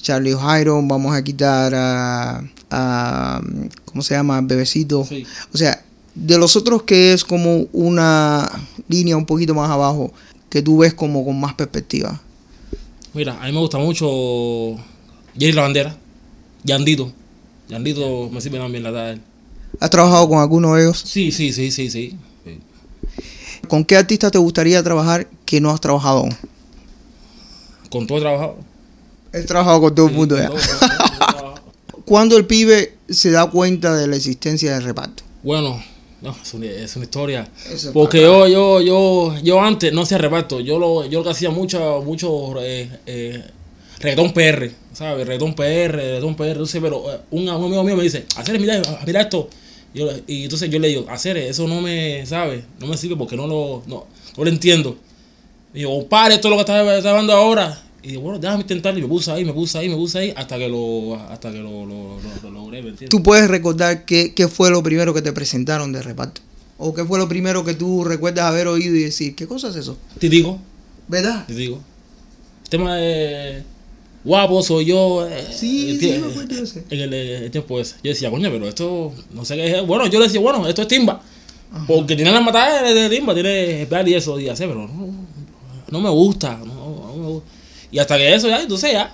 Charlie 0.02 0.36
Jairo, 0.36 0.82
vamos 0.84 1.16
a 1.16 1.24
quitar 1.24 1.74
a, 1.76 2.44
a 2.70 3.42
¿cómo 3.86 4.02
se 4.02 4.14
llama? 4.14 4.40
Bebecito. 4.42 5.06
Sí. 5.06 5.26
O 5.54 5.58
sea, 5.58 5.84
de 6.14 6.38
los 6.38 6.56
otros 6.56 6.84
que 6.84 7.14
es 7.14 7.24
como 7.24 7.68
una 7.74 8.50
línea 8.88 9.18
un 9.18 9.26
poquito 9.26 9.54
más 9.54 9.70
abajo, 9.70 10.14
que 10.50 10.62
tú 10.62 10.80
ves 10.80 10.94
como 10.94 11.26
con 11.26 11.40
más 11.40 11.54
perspectiva. 11.54 12.20
Mira, 13.14 13.42
a 13.42 13.46
mí 13.46 13.52
me 13.52 13.60
gusta 13.60 13.78
mucho 13.78 14.76
Jerry 15.38 15.54
La 15.54 15.64
Bandera. 15.64 15.98
Yandito. 16.64 17.12
Yandito 17.70 18.30
me 18.32 18.42
sirve 18.42 18.58
también 18.58 18.84
la 18.84 18.94
tarde. 18.94 19.22
¿Has 19.80 19.90
trabajado 19.90 20.30
con 20.30 20.40
alguno 20.40 20.76
de 20.76 20.84
ellos? 20.84 21.02
Sí, 21.06 21.32
sí, 21.32 21.52
sí, 21.52 21.72
sí, 21.72 21.90
sí. 21.90 22.18
sí. 22.46 22.60
¿Con 23.68 23.84
qué 23.84 23.98
artista 23.98 24.32
te 24.32 24.38
gustaría 24.38 24.82
trabajar 24.82 25.28
que 25.46 25.60
no 25.60 25.72
has 25.72 25.82
trabajado 25.82 26.20
aún? 26.20 26.36
Con 27.90 28.08
todo 28.08 28.18
he 28.18 28.22
trabajado. 28.22 28.58
He 29.34 29.42
trabajado 29.42 29.82
con 29.82 29.96
todo 29.96 30.08
el 30.08 30.14
mundo 30.14 30.38
ya. 30.38 30.48
todo, 30.48 30.58
todo. 30.58 31.56
¿Cuándo 32.06 32.38
el 32.38 32.46
pibe 32.46 32.96
se 33.10 33.32
da 33.32 33.50
cuenta 33.50 33.96
de 33.96 34.08
la 34.08 34.16
existencia 34.16 34.74
del 34.74 34.84
reparto? 34.84 35.24
Bueno, 35.44 35.82
no, 36.22 36.36
es 36.42 36.54
una, 36.54 36.66
es 36.66 36.96
una 36.96 37.06
historia. 37.06 37.48
Eso 37.72 37.94
Porque 37.94 38.22
yo, 38.22 38.48
yo, 38.48 38.82
yo, 38.82 39.36
yo 39.44 39.62
antes 39.62 39.94
no 39.94 40.02
hacía 40.02 40.18
reparto. 40.18 40.60
Yo 40.60 40.80
lo, 40.80 41.06
yo 41.06 41.20
lo 41.20 41.24
que 41.26 41.32
hacía 41.32 41.50
mucho, 41.50 42.02
mucho 42.04 42.62
eh, 42.62 42.90
eh, 43.06 43.44
reggaetón 44.00 44.34
PR, 44.34 44.72
¿sabes? 44.94 45.26
Reggaetón 45.28 45.54
PR, 45.56 45.92
reggaetón 45.96 46.36
PR. 46.36 46.52
Entonces, 46.52 46.82
pero 46.82 47.14
eh, 47.14 47.20
un, 47.32 47.50
amigo 47.50 47.84
mío 47.84 47.96
me 47.96 48.04
dice, 48.04 48.26
hacer, 48.36 48.60
mira, 48.60 48.82
mira 49.06 49.22
esto. 49.22 49.50
Y 49.94 50.00
yo- 50.00 50.10
y 50.28 50.44
entonces 50.44 50.70
yo 50.70 50.80
le 50.80 50.90
digo, 50.90 51.06
hacer, 51.10 51.38
eso 51.38 51.68
no 51.68 51.82
me, 51.82 52.26
¿sabes? 52.26 52.64
No 52.80 52.88
me 52.88 52.98
sirve 52.98 53.16
porque 53.16 53.36
no 53.36 53.48
lo, 53.48 53.84
no, 53.88 54.06
no 54.38 54.44
lo 54.44 54.50
entiendo. 54.50 54.98
Y 55.74 55.82
yo, 55.82 55.90
compadre, 55.90 56.36
esto 56.36 56.48
es 56.48 56.52
lo 56.52 56.58
que 56.58 56.62
está, 56.62 56.80
hablando 57.10 57.34
ahora. 57.34 57.84
Y 58.04 58.10
digo, 58.10 58.22
bueno, 58.22 58.40
déjame 58.40 58.62
intentarlo. 58.62 59.00
Y 59.00 59.04
me 59.04 59.08
puse 59.08 59.32
ahí, 59.32 59.44
me 59.44 59.54
puse 59.54 59.78
ahí, 59.78 59.90
me 59.90 59.96
puse 59.96 60.20
ahí, 60.20 60.34
hasta 60.36 60.58
que 60.58 60.68
lo, 60.70 61.16
hasta 61.30 61.52
que 61.52 61.58
lo, 61.60 61.86
lo, 61.86 62.18
lo- 62.22 62.42
lo 62.44 62.50
logré, 62.52 62.82
¿me 62.82 62.90
entiendes? 62.90 63.10
¿Tú 63.10 63.22
puedes 63.24 63.48
recordar 63.50 64.06
qué, 64.06 64.34
qué 64.34 64.48
fue 64.48 64.70
lo 64.70 64.82
primero 64.84 65.14
que 65.14 65.22
te 65.22 65.34
presentaron 65.34 65.92
de 65.92 66.02
reparto? 66.02 66.42
¿O 66.78 66.94
qué 66.94 67.04
fue 67.04 67.18
lo 67.18 67.28
primero 67.28 67.66
que 67.66 67.74
tú 67.74 68.04
recuerdas 68.04 68.46
haber 68.46 68.68
oído 68.68 68.96
y 68.96 69.00
decir, 69.02 69.36
¿qué 69.36 69.48
cosa 69.48 69.70
es 69.70 69.76
eso? 69.76 69.98
Te 70.20 70.30
digo, 70.30 70.60
¿Verdad? 71.08 71.46
te 71.48 71.56
digo. 71.56 71.82
El 72.64 72.70
tema 72.70 72.96
de 72.98 73.64
guapo 74.28 74.62
soy 74.62 74.86
yo. 74.86 75.28
eh, 75.28 75.48
Sí, 75.52 75.98
sí, 76.00 76.20
me 76.24 76.32
acuerdo 76.32 76.64
ese. 76.64 76.84
En 76.90 77.00
el, 77.00 77.14
eh, 77.14 77.46
el 77.46 77.52
tiempo 77.52 77.80
ese. 77.80 77.96
Yo 78.04 78.12
decía, 78.12 78.30
coño, 78.30 78.50
pero 78.52 78.68
esto 78.68 79.14
no 79.34 79.46
sé 79.46 79.56
qué 79.56 79.80
es. 79.80 79.88
Bueno, 79.88 80.06
yo 80.08 80.20
le 80.20 80.26
decía, 80.26 80.40
bueno, 80.42 80.68
esto 80.68 80.82
es 80.84 80.88
timba. 80.88 81.22
Porque 81.88 82.16
tiene 82.16 82.32
las 82.32 82.44
matadas 82.44 82.94
de 82.94 83.10
timba, 83.10 83.34
tiene 83.34 83.82
especial 83.82 84.08
y 84.08 84.14
eso. 84.14 84.40
Y 84.40 84.48
así, 84.50 84.64
pero 84.68 84.88
no, 84.88 85.08
no 85.90 86.00
me 86.02 86.10
gusta. 86.10 86.58
No, 86.64 87.06
no 87.08 87.14
me 87.16 87.28
gusta. 87.28 87.50
Y 87.92 88.00
hasta 88.00 88.18
que 88.18 88.34
eso 88.36 88.48
ya, 88.48 88.62
entonces 88.62 88.92
ya. 88.94 89.14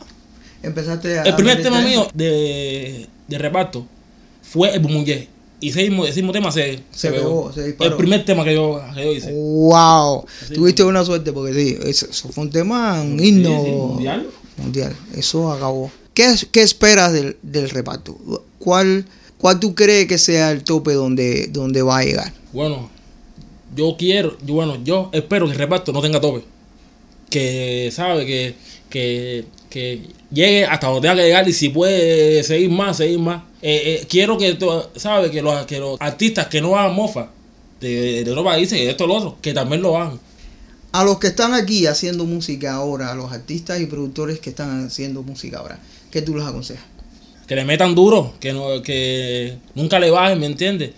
Empezaste 0.61 1.19
a... 1.19 1.23
El 1.23 1.35
primer 1.35 1.61
tema 1.61 1.81
mío 1.81 2.07
de, 2.13 3.07
de 3.27 3.37
reparto 3.37 3.85
fue 4.41 4.73
el 4.73 4.79
Bumuñé. 4.79 5.27
Y 5.59 5.69
ese 5.69 5.83
mismo, 5.83 6.05
ese 6.05 6.21
mismo 6.21 6.31
tema 6.33 6.51
se, 6.51 6.79
Se 6.91 7.09
pegó, 7.11 7.51
se 7.53 7.63
disparó. 7.67 7.91
El 7.91 7.97
primer 7.97 8.25
tema 8.25 8.43
que 8.43 8.53
yo, 8.53 8.81
que 8.95 9.03
yo 9.03 9.11
hice. 9.13 9.31
Wow, 9.33 10.25
Sí, 10.47 10.53
tuviste 10.53 10.83
una 10.83 11.03
suerte 11.05 11.31
porque 11.31 11.53
sí, 11.53 11.77
eso, 11.85 12.07
fue 12.31 12.43
un 12.43 12.49
tema, 12.49 13.01
un 13.01 13.17
Sí, 13.19 13.27
himno 13.29 13.63
sí, 13.63 13.71
mundial. 13.71 14.27
Mundial. 14.57 14.95
Eso 15.15 15.51
acabó. 15.51 15.91
¿Qué, 16.13 16.25
es- 16.25 16.47
esperas 16.53 17.11
del, 17.13 17.37
del 17.41 17.69
reparto? 17.69 18.17
¿Cuál, 18.59 19.05
¿Cuál 19.37 19.59
tú 19.59 19.73
crees 19.75 20.07
que 20.07 20.17
sea 20.17 20.51
el 20.51 20.63
tope 20.63 20.93
donde, 20.93 21.47
donde 21.47 21.81
va 21.81 21.99
a 21.99 22.03
llegar? 22.03 22.31
Bueno, 22.51 22.89
yo 23.75 23.95
quiero, 23.97 24.37
bueno, 24.43 24.77
yo 24.83 25.09
espero 25.11 25.45
que 25.47 25.53
el 25.53 25.57
reparto 25.57 25.91
no 25.91 26.01
tenga 26.01 26.21
tope. 26.21 26.43
Que, 27.29 27.89
¿sabe? 27.91 28.25
Que, 28.27 28.55
que, 28.89 29.45
que 29.69 30.01
llegue 30.31 30.65
hasta 30.65 30.87
donde 30.87 31.01
tenga 31.01 31.15
que 31.15 31.23
llegar 31.27 31.49
y 31.49 31.53
si 31.53 31.69
puede 31.69 32.43
seguir 32.43 32.69
más, 32.69 32.97
seguir 32.97 33.17
más. 33.19 33.41
Eh, 33.61 34.01
eh, 34.01 34.07
quiero 34.07 34.37
que, 34.37 34.57
¿sabe? 34.97 35.31
Que 35.31 35.41
los, 35.41 35.65
que 35.65 35.79
los 35.79 35.99
artistas 35.99 36.47
que 36.47 36.61
no 36.61 36.77
hagan 36.77 36.93
mofa 36.95 37.31
de, 37.81 38.23
de 38.23 38.43
países, 38.43 38.77
de 38.79 38.89
esto 38.91 39.05
y 39.05 39.07
lo 39.07 39.15
otro, 39.15 39.37
que 39.41 39.53
también 39.53 39.81
lo 39.81 39.97
hagan. 39.97 40.19
A 40.93 41.03
los 41.03 41.19
que 41.19 41.27
están 41.27 41.53
aquí 41.53 41.85
haciendo 41.87 42.23
música 42.25 42.73
ahora, 42.73 43.11
a 43.11 43.15
los 43.15 43.31
artistas 43.31 43.81
y 43.81 43.87
productores 43.87 44.39
que 44.39 44.51
están 44.51 44.85
haciendo 44.87 45.23
música 45.23 45.57
ahora, 45.59 45.79
¿qué 46.11 46.21
tú 46.21 46.35
les 46.35 46.45
aconsejas? 46.45 46.85
que 47.47 47.55
le 47.57 47.65
metan 47.65 47.93
duro, 47.93 48.33
que 48.39 48.53
no, 48.53 48.81
que 48.81 49.57
nunca 49.75 49.99
le 49.99 50.09
bajen, 50.09 50.39
¿me 50.39 50.45
entiendes? 50.45 50.91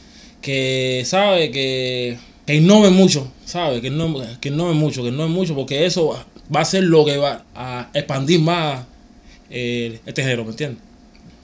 Que 0.43 1.01
sabe 1.03 1.49
que, 1.49 2.19
que 2.45 2.53
innoven 2.55 2.93
mucho, 2.93 3.31
¿sabe? 3.45 3.81
Que 3.81 3.89
no 3.89 4.13
que 4.39 4.49
innoven 4.49 4.77
mucho, 4.77 5.01
que 5.01 5.09
innoven 5.09 5.31
mucho, 5.31 5.55
porque 5.55 5.87
eso 5.87 6.15
va 6.55 6.61
a 6.61 6.65
ser 6.65 6.83
lo 6.83 7.03
que 7.03 7.17
va 7.17 7.43
a 7.55 7.89
expandir 7.95 8.41
más 8.41 8.85
eh, 9.49 9.99
este 10.05 10.21
género, 10.21 10.43
¿me 10.43 10.51
entiendes? 10.51 10.81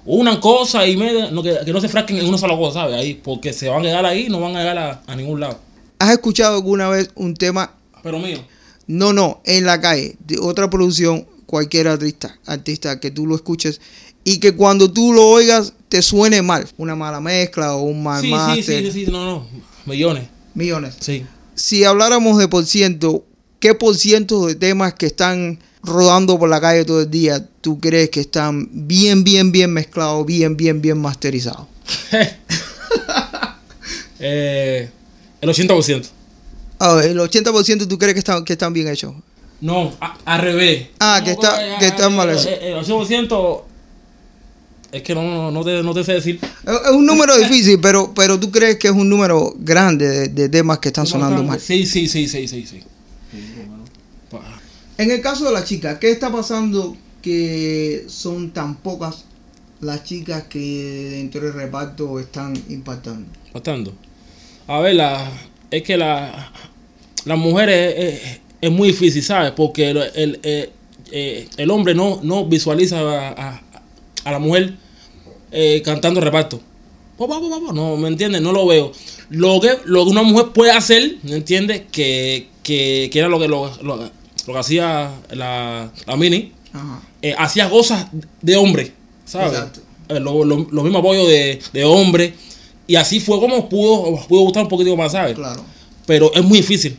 Unan 0.06 0.40
cosas 0.40 0.88
y 0.88 0.96
me- 0.98 1.32
no, 1.32 1.42
que, 1.42 1.58
que 1.66 1.74
no 1.74 1.82
se 1.82 1.90
frasquen 1.90 2.18
en 2.20 2.28
una 2.28 2.38
sola 2.38 2.56
cosa, 2.56 2.82
¿sabes? 2.82 2.98
Ahí, 2.98 3.16
porque 3.16 3.54
se 3.54 3.70
van 3.70 3.80
a 3.80 3.84
quedar 3.84 4.06
ahí, 4.06 4.28
no 4.30 4.40
van 4.40 4.56
a 4.56 4.60
llegar 4.60 4.78
a, 4.78 5.02
a 5.08 5.16
ningún 5.16 5.40
lado. 5.40 5.58
¿Has 5.98 6.12
escuchado 6.12 6.56
alguna 6.58 6.90
vez 6.90 7.10
un 7.16 7.34
tema? 7.36 7.74
Pero 8.04 8.20
mío, 8.20 8.46
No, 8.88 9.14
no, 9.14 9.42
en 9.46 9.66
la 9.66 9.80
calle, 9.80 10.16
de 10.26 10.38
otra 10.40 10.70
producción, 10.70 11.28
cualquier 11.46 11.88
artista, 11.88 12.38
artista 12.46 13.00
que 13.00 13.12
tú 13.12 13.28
lo 13.28 13.36
escuches 13.36 13.82
y 14.24 14.40
que 14.40 14.54
cuando 14.54 14.92
tú 14.92 15.14
lo 15.14 15.28
oigas 15.28 15.74
te 15.90 16.02
suene 16.02 16.42
mal, 16.42 16.68
una 16.78 16.96
mala 16.96 17.20
mezcla 17.20 17.76
o 17.76 17.84
un 17.84 18.04
mal 18.04 18.22
sí, 18.22 18.28
sí, 18.28 18.34
máster, 18.34 18.86
sí, 18.86 18.92
sí, 18.92 19.06
sí, 19.06 19.12
no, 19.12 19.26
no, 19.26 19.48
millones, 19.86 20.28
millones. 20.54 20.96
sí. 21.00 21.26
Si 21.54 21.84
habláramos 21.84 22.38
de 22.40 22.48
por 22.48 22.66
ciento, 22.66 23.26
¿qué 23.60 23.76
por 23.76 23.96
ciento 23.96 24.48
de 24.48 24.56
temas 24.56 24.94
que 24.94 25.06
están 25.06 25.60
rodando 25.84 26.40
por 26.40 26.50
la 26.50 26.62
calle 26.62 26.86
todo 26.86 27.02
el 27.02 27.12
día 27.12 27.46
tú 27.60 27.80
crees 27.80 28.10
que 28.10 28.22
están 28.22 28.70
bien, 28.72 29.24
bien, 29.24 29.52
bien 29.52 29.72
mezclados, 29.72 30.26
bien, 30.26 30.56
bien, 30.58 30.82
bien 30.82 30.98
masterizados? 31.00 31.68
Eh, 34.24 34.88
el 35.42 35.50
80%. 35.50 36.06
A 36.84 36.96
ver, 36.96 37.12
el 37.12 37.20
80% 37.20 37.88
tú 37.88 37.98
crees 38.00 38.14
que 38.16 38.20
están, 38.20 38.44
que 38.44 38.54
están 38.54 38.74
bien 38.74 38.88
hechos. 38.88 39.14
No, 39.62 39.94
a- 40.02 40.18
al 40.26 40.42
revés. 40.42 40.88
Ah, 41.00 41.22
que 41.24 41.32
está- 41.32 41.76
eh, 41.76 41.78
que 41.80 41.86
está 41.86 42.08
eh, 42.08 42.10
mal 42.10 42.30
eso. 42.32 42.50
El 42.50 42.74
8% 42.76 43.66
es 44.92 45.04
que 45.04 45.14
no, 45.14 45.52
no, 45.52 45.64
te, 45.64 45.84
no 45.84 45.94
te 45.94 46.04
sé 46.04 46.14
decir. 46.14 46.40
Es 46.66 46.92
un 46.92 47.06
número 47.06 47.38
difícil, 47.38 47.80
pero, 47.80 48.12
pero 48.16 48.40
tú 48.40 48.50
crees 48.50 48.78
que 48.78 48.88
es 48.88 48.94
un 48.94 49.08
número 49.08 49.54
grande 49.60 50.08
de, 50.08 50.28
de 50.30 50.50
temas 50.50 50.80
que 50.80 50.90
están 50.90 51.06
sonando 51.06 51.44
mal. 51.44 51.60
Sí, 51.60 51.86
sí, 51.86 52.08
sí, 52.08 52.28
sí, 52.28 52.48
sí, 52.48 52.66
sí. 52.66 52.82
En 54.98 55.12
el 55.12 55.22
caso 55.22 55.46
de 55.46 55.52
las 55.52 55.66
chicas, 55.66 55.98
¿qué 56.00 56.10
está 56.12 56.32
pasando 56.32 56.96
que 57.22 58.06
son 58.08 58.52
tan 58.52 58.76
pocas 58.78 59.26
las 59.82 60.04
chicas 60.04 60.44
que 60.50 61.10
dentro 61.12 61.42
del 61.42 61.54
reparto 61.54 62.20
están 62.20 62.56
impactando? 62.70 63.28
Impactando. 63.48 63.94
A 64.68 64.80
ver, 64.80 64.96
la, 64.96 65.32
es 65.72 65.84
que 65.84 65.98
la, 65.98 66.52
las 67.26 67.38
mujeres 67.38 67.94
es, 67.98 68.40
es, 68.62 68.72
muy 68.72 68.90
difícil, 68.90 69.24
¿sabes? 69.24 69.52
Porque 69.52 69.90
el, 69.90 69.98
el, 69.98 70.40
eh, 70.44 70.70
eh, 71.12 71.48
el 71.58 71.72
hombre 71.72 71.94
no, 71.94 72.20
no 72.24 72.46
visualiza 72.46 73.00
a, 73.00 73.30
a, 73.30 73.62
a 74.24 74.32
la 74.32 74.40
mujer 74.40 74.76
eh, 75.52 75.82
cantando 75.84 76.22
reparto. 76.22 76.62
No, 77.74 77.98
¿me 77.98 78.08
entiendes? 78.08 78.42
No 78.42 78.52
lo 78.52 78.66
veo. 78.66 78.92
Lo 79.30 79.60
que, 79.60 79.78
lo 79.86 80.06
que 80.06 80.10
una 80.10 80.24
mujer 80.24 80.48
puede 80.54 80.72
hacer, 80.72 81.18
¿me 81.24 81.36
entiendes? 81.36 81.84
Que, 81.92 82.48
que, 82.64 83.10
que, 83.12 83.20
era 83.20 83.28
lo 83.28 83.40
que, 83.40 83.48
lo, 83.48 83.72
lo, 83.84 83.98
lo 83.98 84.54
que 84.54 84.60
hacía 84.60 85.12
la, 85.30 85.92
la 86.08 86.16
Mini. 86.16 86.52
Eh, 87.22 87.36
hacía 87.38 87.70
cosas 87.70 88.08
de 88.42 88.56
hombre, 88.56 88.94
¿sabes? 89.26 89.60
Eh, 90.10 90.20
lo, 90.20 90.44
lo, 90.44 90.68
lo, 90.72 90.84
mismo 90.84 91.00
apoyo 91.00 91.28
de, 91.28 91.60
de, 91.74 91.84
hombre. 91.84 92.34
Y 92.88 92.96
así 92.96 93.20
fue 93.20 93.40
como 93.40 93.70
pudo, 93.70 94.26
pudo 94.28 94.42
gustar 94.42 94.64
un 94.64 94.70
poquito 94.70 94.96
más, 94.96 95.12
¿sabes? 95.12 95.36
Claro. 95.36 95.64
Pero 96.08 96.34
es 96.34 96.44
muy 96.44 96.58
difícil. 96.58 96.98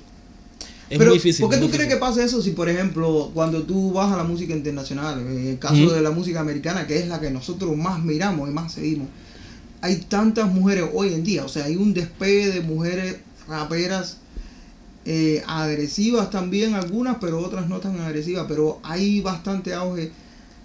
Es 0.93 0.99
Pero, 0.99 1.13
muy 1.13 1.19
difícil. 1.19 1.47
¿Por 1.47 1.55
qué 1.55 1.59
tú 1.59 1.71
crees 1.71 1.89
que 1.89 1.97
pasa 1.97 2.23
eso 2.23 2.43
si, 2.43 2.51
por 2.51 2.69
ejemplo, 2.69 3.31
cuando 3.33 3.63
tú 3.63 3.93
vas 3.93 4.13
a 4.13 4.17
la 4.19 4.25
música 4.25 4.53
internacional, 4.53 5.21
en 5.21 5.47
el 5.49 5.59
caso 5.59 5.75
mm. 5.75 5.89
de 5.89 6.03
la 6.03 6.11
música 6.11 6.41
americana, 6.41 6.87
que 6.87 6.99
es 6.99 7.09
la 7.09 7.19
que 7.19 7.31
nosotros 7.31 7.75
más 7.79 8.05
miramos 8.05 8.47
y 8.47 8.53
más 8.53 8.73
seguimos, 8.75 9.09
hay 9.81 9.97
tantas 9.97 10.53
mujeres 10.53 10.85
hoy 10.93 11.15
en 11.15 11.25
día? 11.25 11.47
O 11.47 11.49
sea, 11.49 11.65
hay 11.65 11.77
un 11.77 11.95
despegue 11.95 12.51
de 12.51 12.61
mujeres 12.61 13.17
raperas 13.49 14.19
eh, 15.07 15.43
agresivas 15.47 16.29
también, 16.29 16.75
algunas, 16.75 17.17
pero 17.23 17.41
otras 17.41 17.71
no 17.71 17.79
tan 17.79 17.99
agresivas, 17.99 18.45
pero 18.47 18.79
hay 18.83 19.23
bastante 19.23 19.73
auge 19.73 20.13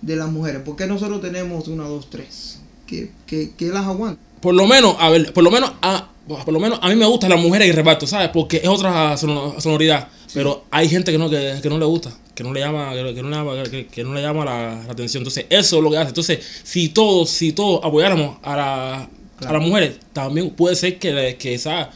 de 0.02 0.16
las 0.18 0.30
mujeres. 0.30 0.62
¿Por 0.62 0.76
qué 0.76 0.88
nosotros 0.88 1.22
tenemos 1.22 1.70
una, 1.70 1.86
dos, 1.86 2.10
tres? 2.10 2.60
¿Qué, 2.86 3.12
qué, 3.26 3.54
qué 3.56 3.68
las 3.68 3.86
aguanta? 3.86 4.22
Por 4.42 4.56
lo 4.56 4.68
menos, 4.68 4.98
a 5.00 5.10
ver, 5.10 5.32
por 5.32 5.46
lo 5.46 5.52
menos 5.52 5.72
a, 5.82 6.10
por 6.28 6.52
lo 6.52 6.60
menos 6.60 6.80
a 6.82 6.90
mí 6.90 6.96
me 6.98 7.06
gustan 7.06 7.30
las 7.30 7.40
mujeres 7.40 7.70
y 7.70 7.72
reparto, 7.72 8.06
¿sabes? 8.06 8.30
Porque 8.34 8.58
es 8.58 8.68
otra 8.68 9.16
sonoridad. 9.16 10.10
Pero 10.34 10.66
hay 10.72 10.90
gente 10.90 11.12
que 11.12 11.18
no, 11.18 11.30
que, 11.30 11.60
que, 11.62 11.70
no 11.70 11.78
le 11.78 11.86
gusta, 11.86 12.12
que 12.36 12.44
no 12.44 12.54
le 12.54 12.60
llama, 12.60 12.94
que, 12.94 13.16
que 13.16 13.24
no, 13.24 13.30
le 13.30 13.36
llama, 13.36 13.64
que, 13.64 14.04
no 14.04 14.14
le 14.14 14.22
llama 14.22 14.46
la, 14.46 14.84
la, 14.86 14.92
atención. 14.92 15.22
Entonces, 15.22 15.46
eso 15.50 15.78
es 15.78 15.84
lo 15.84 15.90
que 15.90 15.98
hace. 15.98 16.10
Entonces, 16.10 16.40
si 16.64 16.90
todos, 16.90 17.30
si 17.30 17.54
todos 17.54 17.80
apoyáramos 17.84 18.38
a, 18.44 18.56
la, 18.58 19.10
claro. 19.38 19.56
a 19.56 19.60
las 19.60 19.68
mujeres, 19.68 19.96
también 20.14 20.50
puede 20.52 20.76
ser 20.76 21.00
que, 21.00 21.38
que 21.40 21.54
esa 21.54 21.92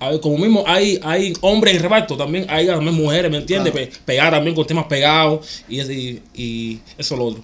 a 0.00 0.10
ver, 0.10 0.20
como 0.20 0.36
mismo 0.38 0.64
hay, 0.66 0.98
hay 1.02 1.32
hombres 1.40 1.76
en 1.76 1.82
reparto, 1.82 2.16
también 2.16 2.46
hay 2.48 2.66
también 2.66 2.94
mujeres, 2.94 3.30
¿me 3.30 3.38
entiendes? 3.38 3.72
Claro. 3.72 3.90
Pe 3.90 3.98
pegar 4.04 4.32
también 4.32 4.54
con 4.54 4.66
temas 4.66 4.86
pegados 4.86 5.46
y, 5.68 5.80
y, 5.80 6.22
y 6.34 6.80
eso 6.98 7.14
es 7.14 7.18
lo 7.18 7.24
otro. 7.26 7.42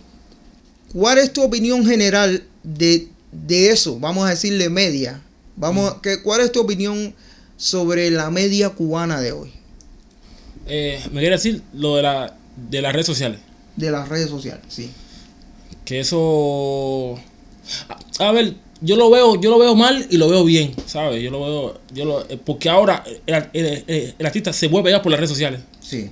¿Cuál 0.92 1.18
es 1.18 1.32
tu 1.32 1.42
opinión 1.42 1.86
general 1.86 2.42
de, 2.62 3.08
de 3.30 3.70
eso? 3.70 3.98
Vamos 3.98 4.26
a 4.26 4.30
decirle 4.30 4.68
media. 4.68 5.22
Vamos, 5.56 5.96
mm. 5.96 6.00
que, 6.00 6.22
¿Cuál 6.22 6.40
es 6.40 6.52
tu 6.52 6.60
opinión 6.60 7.14
sobre 7.56 8.10
la 8.10 8.30
media 8.30 8.70
cubana 8.70 9.20
de 9.20 9.32
hoy? 9.32 9.52
Eh, 10.72 11.00
me 11.10 11.18
quiere 11.18 11.34
decir 11.34 11.62
lo 11.74 11.96
de, 11.96 12.02
la, 12.02 12.32
de 12.70 12.80
las 12.80 12.92
redes 12.92 13.06
sociales. 13.06 13.40
De 13.74 13.90
las 13.90 14.08
redes 14.08 14.30
sociales, 14.30 14.62
sí. 14.68 14.88
Que 15.84 15.98
eso... 15.98 17.18
A, 17.88 18.28
a 18.28 18.32
ver, 18.32 18.54
yo 18.80 18.94
lo 18.94 19.10
veo, 19.10 19.40
yo 19.40 19.50
lo 19.50 19.58
veo 19.58 19.74
mal 19.74 20.06
y 20.10 20.16
lo 20.16 20.28
veo 20.28 20.44
bien, 20.44 20.72
¿sabes? 20.86 21.20
Yo 21.22 21.32
lo 21.32 21.40
veo, 21.40 21.80
yo 21.92 22.04
lo, 22.04 22.20
eh, 22.30 22.38
porque 22.44 22.68
ahora 22.68 23.02
el, 23.26 23.34
el, 23.52 23.84
el, 23.88 24.14
el 24.16 24.26
artista 24.26 24.52
se 24.52 24.68
vuelve 24.68 24.92
ya 24.92 25.02
por 25.02 25.10
las 25.10 25.18
redes 25.18 25.30
sociales. 25.30 25.60
Sí. 25.80 26.08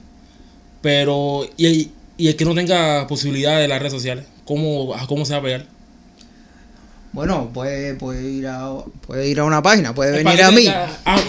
Pero, 0.83 1.49
y 1.57 1.67
el, 1.67 1.91
y 2.17 2.27
el 2.27 2.35
que 2.35 2.45
no 2.45 2.55
tenga 2.55 3.07
posibilidad 3.07 3.61
de 3.61 3.69
las 3.69 3.79
redes 3.79 3.93
sociales, 3.93 4.25
¿cómo, 4.45 4.93
cómo 5.07 5.25
se 5.25 5.35
va 5.35 5.38
a 5.38 5.43
pegar? 5.43 5.67
Bueno, 7.12 7.50
puede, 7.55 7.95
puede 7.95 8.29
ir 8.31 8.47
a 8.49 8.71
puede 9.07 9.29
ir 9.29 9.41
a 9.41 9.45
una 9.45 9.62
página, 9.62 9.95
puede 9.95 10.23
venir 10.23 10.43
a 10.43 10.50
mí. 10.50 10.67
Ah, 10.69 11.21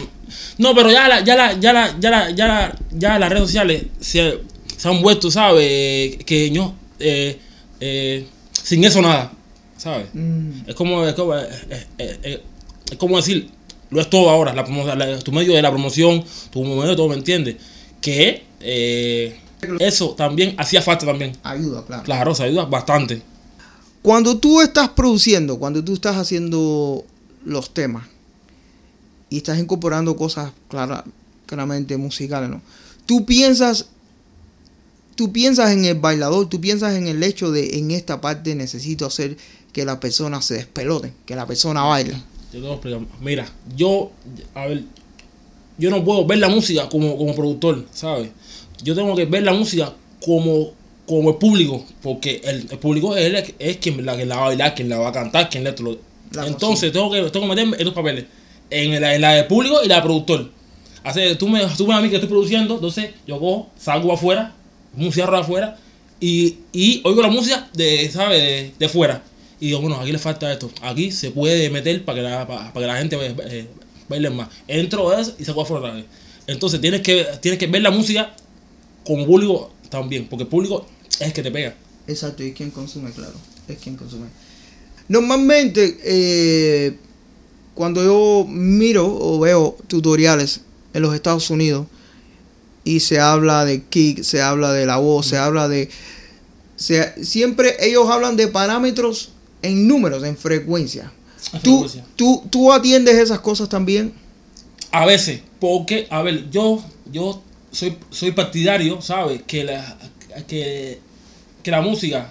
no, 0.57 0.75
pero 0.75 0.91
ya 0.91 1.07
la, 1.07 1.24
ya 1.24 1.36
la, 1.36 1.59
ya 1.59 1.74
la, 1.74 2.00
ya 2.00 2.12
la, 2.12 2.31
ya 2.31 2.48
la, 2.48 2.79
ya 2.91 3.19
las 3.19 3.29
redes 3.29 3.43
sociales 3.43 3.83
se, 4.00 4.39
se 4.77 4.88
han 4.88 5.01
vuelto, 5.01 5.29
¿sabes? 5.31 6.17
Que 6.25 6.51
no, 6.53 6.75
eh, 7.00 7.39
eh, 7.79 8.25
sin 8.51 8.83
eso 8.83 9.01
nada. 9.01 9.31
¿sabes? 9.79 10.07
Mm. 10.13 10.67
Es 10.67 10.75
como, 10.75 11.05
es 11.05 11.15
como, 11.15 11.36
es, 11.36 11.88
es, 11.98 12.39
es 12.91 12.98
como 12.98 13.17
decir, 13.17 13.50
lo 13.89 14.01
es 14.01 14.09
todo 14.09 14.29
ahora, 14.29 14.53
la, 14.53 14.95
la, 14.95 15.19
tu 15.19 15.31
medio 15.31 15.53
de 15.53 15.62
la 15.62 15.71
promoción, 15.71 16.24
tu 16.51 16.63
medio 16.63 16.83
de 16.83 16.95
todo, 16.95 17.07
¿me 17.07 17.15
entiendes? 17.15 17.55
Que 18.01 18.43
eh, 18.59 19.39
eso 19.79 20.12
también 20.12 20.53
hacía 20.57 20.81
falta 20.81 21.05
también. 21.05 21.36
Ayuda, 21.43 21.86
claro. 21.86 22.03
Claro, 22.03 22.36
se 22.36 22.43
ayuda 22.43 22.65
bastante. 22.65 23.21
Cuando 24.01 24.38
tú 24.38 24.62
estás 24.62 24.89
produciendo, 24.89 25.57
cuando 25.59 25.83
tú 25.83 25.93
estás 25.93 26.17
haciendo 26.17 27.03
los 27.45 27.74
temas 27.74 28.05
y 29.29 29.38
estás 29.38 29.59
incorporando 29.59 30.15
cosas 30.15 30.51
clara, 30.67 31.03
claramente 31.45 31.98
musicales, 31.98 32.50
¿no? 32.50 32.62
Tú 33.05 33.25
piensas 33.25 33.88
tú 35.15 35.33
piensas 35.33 35.71
en 35.71 35.83
el 35.83 35.95
bailador, 35.95 36.48
tú 36.48 36.62
piensas 36.62 36.95
en 36.95 37.07
el 37.07 37.21
hecho 37.24 37.51
de 37.51 37.77
en 37.77 37.91
esta 37.91 38.21
parte 38.21 38.55
necesito 38.55 39.05
hacer 39.05 39.36
que 39.74 39.83
la 39.83 40.00
persona 40.00 40.41
se 40.41 40.53
despelote, 40.53 41.12
que 41.25 41.36
la 41.36 41.45
persona 41.45 41.83
baile. 41.83 42.13
Yo 42.53 42.59
te 42.59 42.59
voy 42.59 42.69
a 42.69 42.74
explicar. 42.74 43.01
Mira, 43.21 43.45
yo, 43.75 44.12
a 44.55 44.65
ver, 44.67 44.83
yo 45.77 45.89
no 45.89 46.05
puedo 46.05 46.25
ver 46.25 46.39
la 46.39 46.48
música 46.48 46.88
como, 46.88 47.17
como 47.17 47.36
productor, 47.36 47.86
¿sabes? 47.91 48.29
Yo 48.81 48.95
tengo 48.95 49.13
que 49.15 49.25
ver 49.25 49.43
la 49.43 49.53
música 49.53 49.93
como, 50.24 50.71
como 51.05 51.31
el 51.31 51.36
público, 51.36 51.86
porque 52.01 52.41
el, 52.43 52.67
el 52.71 52.79
público 52.79 53.15
es, 53.17 53.25
el, 53.25 53.55
es 53.59 53.77
quien 53.77 54.05
la, 54.05 54.15
la 54.15 54.36
va 54.36 54.41
a 54.43 54.48
bailar, 54.48 54.74
quien 54.74 54.88
la 54.88 55.00
va 55.00 55.09
a 55.09 55.12
cantar, 55.12 55.50
quien 55.50 55.63
le. 55.63 55.75
Entonces 56.45 56.91
tengo 56.91 57.12
que, 57.12 57.21
tengo 57.29 57.45
que 57.45 57.55
meterme 57.55 57.77
en 57.77 57.93
papeles, 57.93 58.25
en 58.69 59.01
la, 59.01 59.15
en 59.15 59.21
la 59.21 59.33
de 59.33 59.43
público 59.45 59.79
y 59.83 59.88
la 59.88 59.95
de 59.95 60.01
productor. 60.01 60.51
Así, 61.03 61.21
tú 61.38 61.47
me, 61.47 61.65
tú 61.77 61.91
a 61.91 62.01
mí 62.01 62.09
que 62.09 62.15
estoy 62.15 62.29
produciendo, 62.29 62.75
entonces 62.75 63.11
yo 63.25 63.39
cojo, 63.39 63.69
salgo 63.77 64.13
afuera, 64.13 64.53
de 64.93 65.23
afuera, 65.23 65.77
y, 66.19 66.57
y 66.73 67.01
oigo 67.05 67.21
la 67.21 67.29
música 67.29 67.69
de, 67.73 68.09
¿sabes? 68.11 68.41
De, 68.41 68.73
de 68.77 68.89
fuera 68.89 69.23
y 69.59 69.67
digo, 69.67 69.81
bueno, 69.81 69.97
aquí 69.97 70.11
le 70.11 70.19
falta 70.19 70.51
esto. 70.51 70.71
Aquí 70.81 71.11
se 71.11 71.31
puede 71.31 71.69
meter 71.69 72.05
para 72.05 72.15
que 72.15 72.21
la, 72.21 72.47
para, 72.47 72.73
para 72.73 72.85
que 72.85 72.88
la 72.88 72.97
gente 72.97 73.17
eh, 73.49 73.67
baile 74.07 74.29
más. 74.29 74.47
Entro 74.67 75.17
eso 75.17 75.35
y 75.38 75.43
saco 75.43 75.61
afuera 75.61 75.85
otra 75.85 75.95
vez. 75.95 76.05
Entonces 76.47 76.79
tienes 76.79 77.01
que, 77.01 77.25
tienes 77.41 77.59
que 77.59 77.67
ver 77.67 77.81
la 77.81 77.91
música 77.91 78.33
como 79.05 79.25
público 79.25 79.73
también, 79.89 80.27
porque 80.27 80.43
el 80.43 80.49
público 80.49 80.85
es 81.11 81.21
el 81.21 81.33
que 81.33 81.43
te 81.43 81.51
pega. 81.51 81.75
Exacto, 82.07 82.43
y 82.43 82.53
quien 82.53 82.71
consume, 82.71 83.11
claro. 83.11 83.33
Es 83.67 83.77
quien 83.77 83.97
consume. 83.97 84.27
Normalmente, 85.09 85.97
eh, 86.03 86.97
cuando 87.79 88.03
yo 88.03 88.45
miro 88.45 89.07
o 89.07 89.39
veo 89.39 89.77
tutoriales 89.88 90.59
en 90.93 91.01
los 91.01 91.15
Estados 91.15 91.50
Unidos 91.50 91.88
y 92.83 93.00
se 93.00 93.21
habla 93.21 93.63
de 93.63 93.83
kick, 93.86 94.21
se 94.21 94.41
habla 94.41 94.74
de 94.74 94.86
la 94.86 94.98
voz, 94.98 95.25
mm. 95.25 95.29
se 95.29 95.38
habla 95.38 95.69
de... 95.69 95.89
Se, 96.75 97.24
siempre 97.24 97.77
ellos 97.79 98.09
hablan 98.09 98.36
de 98.36 98.50
parámetros 98.50 99.31
en 99.62 99.88
números, 99.88 100.25
en 100.25 100.36
frecuencia. 100.36 101.09
¿Tú. 101.63 101.89
¿Tú, 102.17 102.43
¿Tú 102.50 102.74
atiendes 102.74 103.15
esas 103.15 103.39
cosas 103.39 103.69
también? 103.69 104.12
A 104.91 105.05
veces, 105.05 105.39
porque, 105.62 106.05
a 106.09 106.21
ver, 106.21 106.50
yo, 106.50 106.83
yo 107.09 107.41
soy, 107.71 107.98
soy 108.09 108.33
partidario, 108.33 109.01
¿sabes? 109.01 109.43
Que 109.43 109.63
la, 109.63 109.98
que, 110.50 111.00
que 111.63 111.71
la 111.71 111.79
música, 111.79 112.29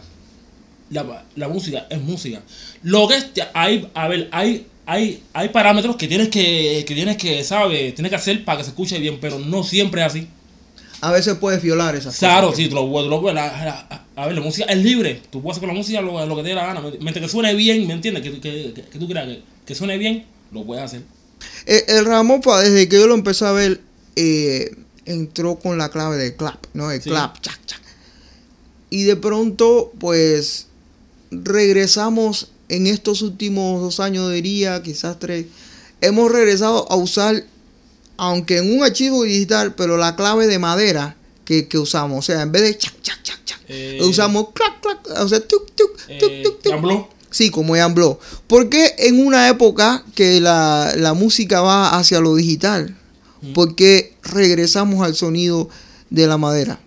la, 0.91 1.25
la, 1.37 1.49
música 1.49 1.87
es 1.89 2.03
música. 2.03 2.43
Lo 2.83 3.09
que 3.09 3.17
es, 3.17 3.31
hay, 3.55 3.91
a 3.95 4.09
ver, 4.09 4.29
hay, 4.31 4.67
hay, 4.89 5.23
hay 5.35 5.51
parámetros 5.51 5.97
que 5.97 6.09
tienes 6.09 6.29
que, 6.29 6.83
que 6.89 6.95
tienes 6.95 7.19
que, 7.19 7.45
¿sabes? 7.45 7.95
Tienes 7.95 8.09
que 8.09 8.17
hacer 8.17 8.43
para 8.43 8.57
que 8.57 8.65
se 8.65 8.71
escuche 8.71 8.99
bien, 8.99 9.19
pero 9.21 9.39
no 9.39 9.63
siempre 9.63 10.01
es 10.01 10.07
así. 10.07 10.29
A 11.03 11.13
veces 11.13 11.37
puedes 11.37 11.63
violar 11.63 11.95
esas 11.95 12.17
claro, 12.19 12.49
cosas. 12.49 12.57
Claro, 12.57 12.71
sí, 12.71 12.71
tú 12.71 12.75
lo, 12.75 13.07
lo, 13.07 13.33
la, 13.35 13.65
la, 13.65 14.07
a 14.17 14.27
ver, 14.27 14.35
la 14.35 14.41
música 14.41 14.65
es 14.65 14.79
libre. 14.79 15.21
Tú 15.31 15.43
puedes 15.43 15.59
hacer 15.59 15.69
con 15.69 15.75
la 15.75 15.79
música 15.79 16.01
lo, 16.01 16.25
lo 16.25 16.37
que 16.37 16.43
te 16.43 16.49
dé 16.49 16.55
la 16.55 16.67
gana. 16.67 16.81
Mientras 17.01 17.23
que 17.23 17.29
suene 17.29 17.55
bien, 17.55 17.87
¿me 17.87 17.93
entiendes? 17.93 18.23
Que, 18.23 18.41
que, 18.41 18.73
que, 18.73 18.83
que 18.83 18.99
tú 18.99 19.07
creas 19.07 19.27
que, 19.27 19.43
que, 19.67 19.75
suene 19.75 19.99
bien, 19.99 20.25
lo 20.53 20.65
puedes 20.65 20.83
hacer. 20.83 21.03
El, 21.67 21.83
el 21.87 22.05
Ramopa, 22.07 22.63
desde 22.63 22.89
que 22.89 22.97
yo 22.97 23.07
lo 23.07 23.15
empecé 23.15 23.45
a 23.45 23.53
ver, 23.53 23.83
eh, 24.17 24.75
entró 25.05 25.57
con 25.57 25.77
la 25.77 25.91
clave 25.91 26.17
de 26.17 26.35
clap, 26.35 26.65
¿no? 26.73 26.91
El 26.91 27.03
sí. 27.03 27.11
clap, 27.11 27.39
chac, 27.43 27.61
chac. 27.67 27.83
Y 28.89 29.03
de 29.03 29.17
pronto, 29.17 29.93
pues, 30.01 30.69
regresamos 31.31 32.53
en 32.69 32.87
estos 32.87 33.23
últimos 33.23 33.81
dos 33.81 34.01
años, 34.01 34.31
diría, 34.33 34.83
quizás 34.83 35.19
tres. 35.19 35.47
Hemos 36.01 36.31
regresado 36.31 36.91
a 36.91 36.97
usar, 36.97 37.45
aunque 38.17 38.59
en 38.59 38.77
un 38.77 38.85
archivo 38.85 39.23
digital, 39.25 39.75
pero 39.75 39.97
la 39.97 40.17
clave 40.17 40.47
de 40.47 40.59
madera 40.59 41.17
que, 41.45 41.67
que 41.69 41.79
usamos. 41.79 42.19
O 42.19 42.23
sea, 42.23 42.43
en 42.43 42.53
vez 42.53 42.63
de 42.63 42.77
chac, 42.79 42.95
chac, 43.03 43.23
chac, 43.23 43.39
chac, 43.45 43.61
eh, 43.69 43.99
usamos 44.03 44.49
clac, 44.53 44.81
clac, 44.81 44.99
o 45.23 45.29
sea, 45.29 45.41
tuk, 45.41 45.71
tuk, 45.75 45.91
eh, 46.09 46.19
tuk, 46.21 46.31
tuk, 46.43 46.63
tuk. 46.63 46.71
Sí, 47.31 47.51
como 47.51 47.75
Jambló. 47.75 48.19
Porque 48.47 48.95
en 48.99 49.25
una 49.27 49.49
época 49.49 50.03
que 50.15 50.41
la, 50.41 50.93
la 50.97 51.13
música 51.15 51.61
va 51.61 51.99
hacia 51.99 52.21
lo 52.21 52.35
digital, 52.35 52.97
mm. 53.43 53.53
porque 53.53 54.15
regresamos 54.23 55.05
al 55.05 55.15
sonido 55.15 55.69
de 56.11 56.27
la 56.27 56.39
madera. 56.39 56.81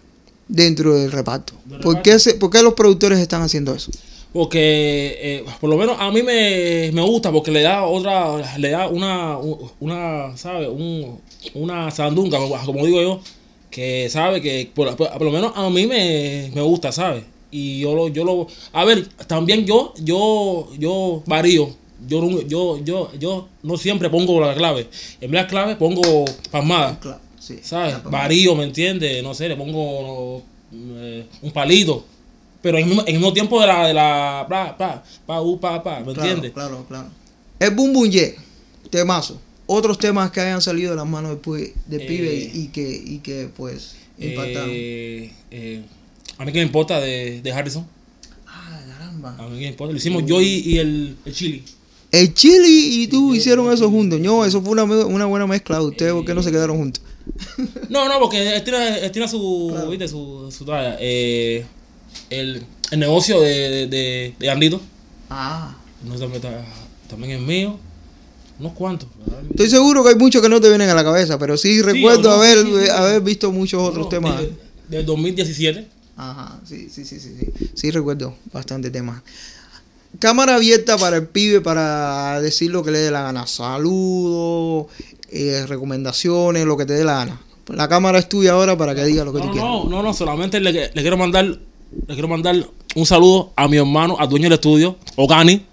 dentro 0.48 0.96
del 0.96 1.12
reparto. 1.12 1.54
¿Por 1.82 2.02
qué, 2.02 2.20
se- 2.20 2.34
por 2.34 2.50
qué 2.50 2.62
los 2.62 2.74
productores 2.74 3.20
están 3.20 3.42
haciendo 3.42 3.74
eso? 3.74 3.90
Porque 4.34 5.18
eh, 5.20 5.46
por 5.60 5.70
lo 5.70 5.78
menos 5.78 5.98
a 6.00 6.10
mí 6.10 6.24
me, 6.24 6.90
me 6.94 7.02
gusta 7.02 7.32
porque 7.32 7.52
le 7.52 7.62
da 7.62 7.84
otra, 7.84 8.58
le 8.58 8.70
da 8.70 8.88
una, 8.88 9.38
una 9.80 10.38
¿sabes? 10.38 10.70
Un, 10.70 11.20
una 11.54 11.92
sandunga, 11.92 12.40
como, 12.66 12.86
digo 12.86 13.02
yo, 13.02 13.22
que 13.70 14.10
sabe 14.10 14.42
que 14.42 14.70
por, 14.74 14.88
lo 15.22 15.32
menos 15.32 15.52
a 15.56 15.70
mí 15.70 15.86
me, 15.86 16.50
me 16.56 16.62
gusta, 16.62 16.94
¿sabes? 16.94 17.24
Y 17.52 17.82
yo 17.82 17.94
lo, 17.94 18.08
yo 18.08 18.24
lo, 18.24 18.48
a 18.72 18.86
ver, 18.86 19.06
también 19.28 19.66
yo, 19.66 19.94
yo, 20.02 20.70
yo 20.80 21.22
varío. 21.26 21.70
Yo, 22.08 22.42
yo, 22.48 22.84
yo, 22.84 23.12
yo 23.20 23.48
no 23.62 23.78
siempre 23.78 24.10
pongo 24.10 24.42
la 24.42 24.56
clave. 24.56 24.88
En 25.20 25.30
vez 25.30 25.32
de 25.32 25.38
la 25.44 25.48
clave 25.48 25.76
pongo 25.76 26.26
palmada. 26.50 27.00
Sí. 27.38 27.60
¿Sabes? 27.62 28.04
Varío, 28.06 28.56
¿me 28.56 28.64
entiendes? 28.64 29.22
No 29.22 29.36
sé, 29.36 29.50
le 29.50 29.56
pongo 29.56 30.42
eh, 30.74 31.26
un 31.44 31.52
palito. 31.52 32.06
Pero 32.62 32.78
en 32.78 32.84
el 32.90 33.14
mismo, 33.14 33.34
tiempo 33.34 33.60
de 33.60 33.68
la, 33.68 33.88
de 33.88 33.94
la, 33.94 34.46
pa, 34.48 34.78
pa, 34.78 35.04
pa, 35.26 35.42
u, 35.42 35.60
pa, 35.60 35.82
pa, 35.84 36.00
¿me 36.00 36.14
Claro, 36.14 36.22
entiendes? 36.22 36.52
Claro, 36.52 36.86
claro. 36.88 37.08
El 37.60 37.72
Boom 37.72 37.94
Boom 37.94 38.10
Yeah, 38.10 38.32
temazo. 38.90 39.40
Otros 39.66 39.98
temas 39.98 40.32
que 40.32 40.42
hayan 40.42 40.62
salido 40.62 40.92
de 40.92 40.98
las 40.98 41.08
manos 41.08 41.38
de 41.42 41.66
Eh, 41.98 42.06
pibe 42.08 42.34
y, 42.36 42.62
y 42.64 42.68
que, 42.68 42.90
y 43.06 43.18
que 43.20 43.50
pues 43.56 43.96
impactaron. 44.20 44.70
Eh, 44.72 45.32
eh, 45.50 45.82
a 46.38 46.46
mí 46.46 46.52
que 46.52 46.60
me 46.60 46.66
importa 46.66 47.00
de, 47.00 47.42
de 47.42 47.52
Harrison. 47.52 47.86
ah, 48.48 48.80
caramba. 48.88 49.36
A 49.40 49.44
mí 49.48 49.56
que 49.58 49.64
me 49.66 49.68
importa. 49.70 49.92
Lo 49.94 49.98
hicimos 49.98 50.26
yo 50.26 50.42
y, 50.42 50.62
y 50.66 50.78
el, 50.78 51.16
el 51.26 51.34
Chili. 51.34 51.64
El 52.12 52.34
Chili 52.34 53.04
y 53.04 53.08
tú 53.08 53.34
hicieron 53.34 53.72
eso 53.72 53.90
juntos. 53.90 54.20
No, 54.20 54.44
eso 54.44 54.62
fue 54.62 54.72
una, 54.74 54.84
una 54.84 55.26
buena 55.26 55.48
mezcla. 55.48 55.82
¿Ustedes 55.82 56.12
por 56.14 56.26
qué 56.26 56.34
no 56.34 56.44
se 56.44 56.52
quedaron 56.52 56.78
juntos? 56.78 57.02
No, 57.90 58.10
no, 58.10 58.20
porque 58.20 58.56
él 58.56 58.64
tiene, 58.64 59.00
él 59.00 59.12
tiene 59.12 59.28
su, 59.30 59.74
¿viste? 59.90 60.08
su, 60.10 60.52
su 60.52 60.66
talla. 60.66 60.98
Eh, 61.00 61.66
el, 62.30 62.64
el 62.92 63.00
negocio 63.00 63.40
de, 63.42 63.50
de, 63.70 63.88
de, 63.88 64.36
de 64.40 64.50
Andito. 64.50 64.82
Ah. 65.30 65.76
No 66.04 66.12
también, 66.16 66.36
está- 66.36 66.66
también 67.10 67.34
es 67.34 67.42
mío. 67.42 67.78
Unos 68.60 68.74
cuantos. 68.74 69.08
¿verdad? 69.26 69.42
Estoy 69.50 69.70
seguro 69.70 70.04
que 70.04 70.10
hay 70.10 70.16
muchos 70.16 70.42
que 70.42 70.50
no 70.50 70.60
te 70.62 70.70
vienen 70.70 70.90
a 70.90 70.94
la 70.94 71.04
cabeza, 71.04 71.38
pero 71.40 71.58
sí 71.58 71.82
recuerdo 71.82 72.30
no, 72.30 72.36
haber, 72.36 72.60
sí, 72.60 72.66
sí, 72.74 72.84
sí. 72.86 72.90
haber 72.90 73.22
visto 73.22 73.52
muchos 73.52 73.82
otros 73.82 74.06
No, 74.06 74.10
temas. 74.10 74.40
de- 74.42 74.54
Del 74.90 75.06
2017. 75.06 75.88
Ajá, 76.18 76.60
sí, 76.66 76.90
sí, 76.92 77.06
sí, 77.06 77.20
sí, 77.20 77.36
sí. 77.40 77.70
Sí 77.74 77.92
recuerdo 77.92 78.36
bastante 78.52 78.92
temas. 78.92 79.22
Cámara 80.20 80.56
abierta 80.56 80.98
para 80.98 81.18
el 81.18 81.28
pibe 81.28 81.62
para 81.62 82.40
decir 82.42 82.70
lo 82.70 82.84
que 82.84 82.92
le 82.92 83.00
dé 83.00 83.10
la 83.12 83.22
gana. 83.24 83.48
Saludos, 83.48 84.88
eh, 85.32 85.66
recomendaciones, 85.68 86.66
lo 86.66 86.78
que 86.78 86.86
te 86.86 86.94
dé 86.94 87.04
la 87.04 87.14
gana. 87.14 87.42
La 87.68 87.88
cámara 87.88 88.20
es 88.20 88.28
tuya 88.28 88.52
ahora 88.52 88.78
para 88.78 88.94
que 88.94 89.06
diga 89.06 89.24
lo 89.24 89.32
que 89.34 89.40
tú 89.40 89.46
No, 89.46 89.52
quieras. 89.54 89.70
no, 89.70 89.90
no, 89.90 90.04
no, 90.04 90.14
solamente 90.14 90.60
le, 90.60 90.72
le 90.74 90.90
quiero 91.02 91.16
mandar 91.18 91.58
le 92.08 92.14
quiero 92.14 92.28
mandar 92.28 92.56
un 92.96 93.06
saludo 93.06 93.52
a 93.56 93.68
mi 93.68 93.78
hermano, 93.78 94.18
al 94.20 94.30
dueño 94.30 94.46
del 94.46 94.54
estudio, 94.54 94.98
Ogani. 95.16 95.66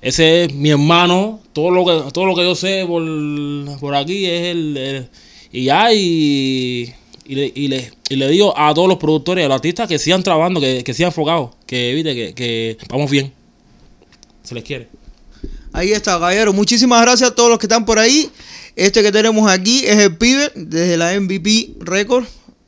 Ese 0.00 0.44
es 0.44 0.54
mi 0.54 0.70
hermano, 0.70 1.40
todo 1.52 1.70
lo 1.70 1.84
que 1.84 2.12
todo 2.12 2.26
lo 2.26 2.34
que 2.34 2.42
yo 2.42 2.54
sé 2.54 2.84
por, 2.86 3.02
por 3.80 3.94
aquí 3.94 4.26
es 4.26 4.42
el, 4.46 5.08
y 5.52 5.64
ya 5.64 5.92
y, 5.92 6.92
y, 7.24 7.34
le, 7.34 7.52
y, 7.54 7.68
le, 7.68 7.90
y 8.08 8.16
le 8.16 8.28
digo 8.28 8.56
a 8.56 8.72
todos 8.74 8.88
los 8.88 8.98
productores, 8.98 9.44
a 9.44 9.48
los 9.48 9.56
artistas 9.56 9.88
que 9.88 9.98
sigan 9.98 10.22
trabajando, 10.22 10.60
que, 10.60 10.84
que 10.84 10.94
sigan 10.94 11.08
enfocados, 11.08 11.50
que 11.66 11.90
evite 11.90 12.14
que, 12.14 12.34
que 12.34 12.76
vamos 12.88 13.10
bien. 13.10 13.32
Se 14.42 14.54
les 14.54 14.62
quiere. 14.62 14.88
Ahí 15.72 15.92
está, 15.92 16.12
caballero. 16.12 16.52
Muchísimas 16.52 17.02
gracias 17.02 17.30
a 17.30 17.34
todos 17.34 17.50
los 17.50 17.58
que 17.58 17.66
están 17.66 17.84
por 17.84 17.98
ahí. 17.98 18.30
Este 18.76 19.02
que 19.02 19.10
tenemos 19.10 19.50
aquí 19.50 19.84
es 19.84 19.96
el 19.96 20.16
pibe 20.16 20.52
desde 20.54 20.96
la 20.96 21.18
MVP 21.18 21.74
Record. 21.80 22.24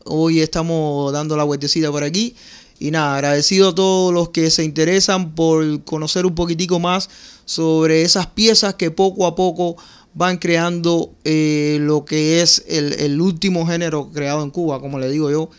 Hoy 0.09 0.41
estamos 0.41 1.13
dando 1.13 1.37
la 1.37 1.45
vueltecita 1.45 1.91
por 1.91 2.03
aquí. 2.03 2.35
Y 2.81 2.91
nada, 2.91 3.17
agradecido 3.17 3.71
a 3.71 3.75
todos 3.75 4.15
los 4.15 4.31
que 4.31 4.51
se 4.51 4.65
interesan 4.65 5.35
por 5.35 5.85
conocer 5.85 6.27
un 6.27 6.35
poquitico 6.35 6.79
más 6.79 7.11
sobre 7.45 8.03
esas 8.03 8.29
piezas 8.29 8.75
que 8.75 8.91
poco 8.91 9.27
a 9.27 9.35
poco 9.35 9.77
van 10.15 10.39
creando 10.39 11.11
eh, 11.25 11.79
lo 11.81 12.05
que 12.05 12.41
es 12.41 12.65
el, 12.69 12.93
el 12.95 13.21
último 13.21 13.67
género 13.67 14.11
creado 14.13 14.43
en 14.43 14.51
Cuba, 14.51 14.81
como 14.81 14.99
le 14.99 15.11
digo 15.11 15.31
yo. 15.31 15.51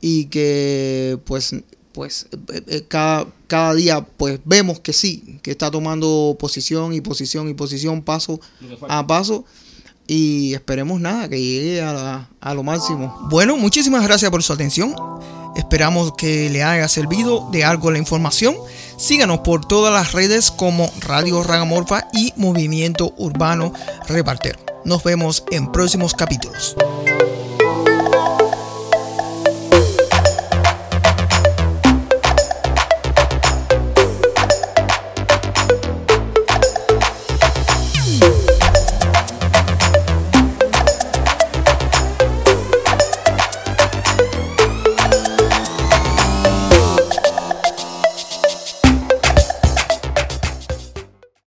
Y 0.00 0.26
que 0.26 1.18
pues 1.24 1.54
pues 1.92 2.26
eh, 2.52 2.62
eh, 2.66 2.84
cada, 2.88 3.26
cada 3.46 3.74
día 3.74 4.04
pues 4.16 4.40
vemos 4.44 4.80
que 4.80 4.92
sí, 4.92 5.38
que 5.42 5.50
está 5.50 5.70
tomando 5.70 6.36
posición 6.38 6.92
y 6.92 7.00
posición 7.00 7.48
y 7.48 7.54
posición 7.54 8.02
paso 8.02 8.40
a 8.88 9.06
paso 9.06 9.44
y 10.12 10.52
esperemos 10.52 11.00
nada, 11.00 11.26
que 11.26 11.40
llegue 11.40 11.80
a, 11.80 12.54
lo 12.54 12.62
máximo. 12.62 13.16
Bueno, 13.30 13.56
muchísimas 13.56 14.04
gracias 14.04 14.30
por 14.30 14.42
su 14.42 14.52
atención. 14.52 14.94
Esperamos 15.56 16.12
que 16.18 16.50
le 16.50 16.62
haya 16.62 16.86
servido 16.88 17.48
de 17.50 17.64
algo 17.64 17.90
la 17.90 17.96
información. 17.96 18.54
Síganos 18.98 19.38
por 19.40 19.66
todas 19.66 19.92
las 19.92 20.12
redes 20.12 20.50
como 20.50 20.90
Radio 21.00 21.42
Ragamorfa 21.42 22.08
y 22.12 22.34
Movimiento 22.36 23.14
Urbano 23.16 23.72
Repartero. 24.06 24.58
Nos 24.84 25.02
vemos 25.02 25.44
en 25.50 25.72
próximos 25.72 26.12
capítulos. 26.12 26.76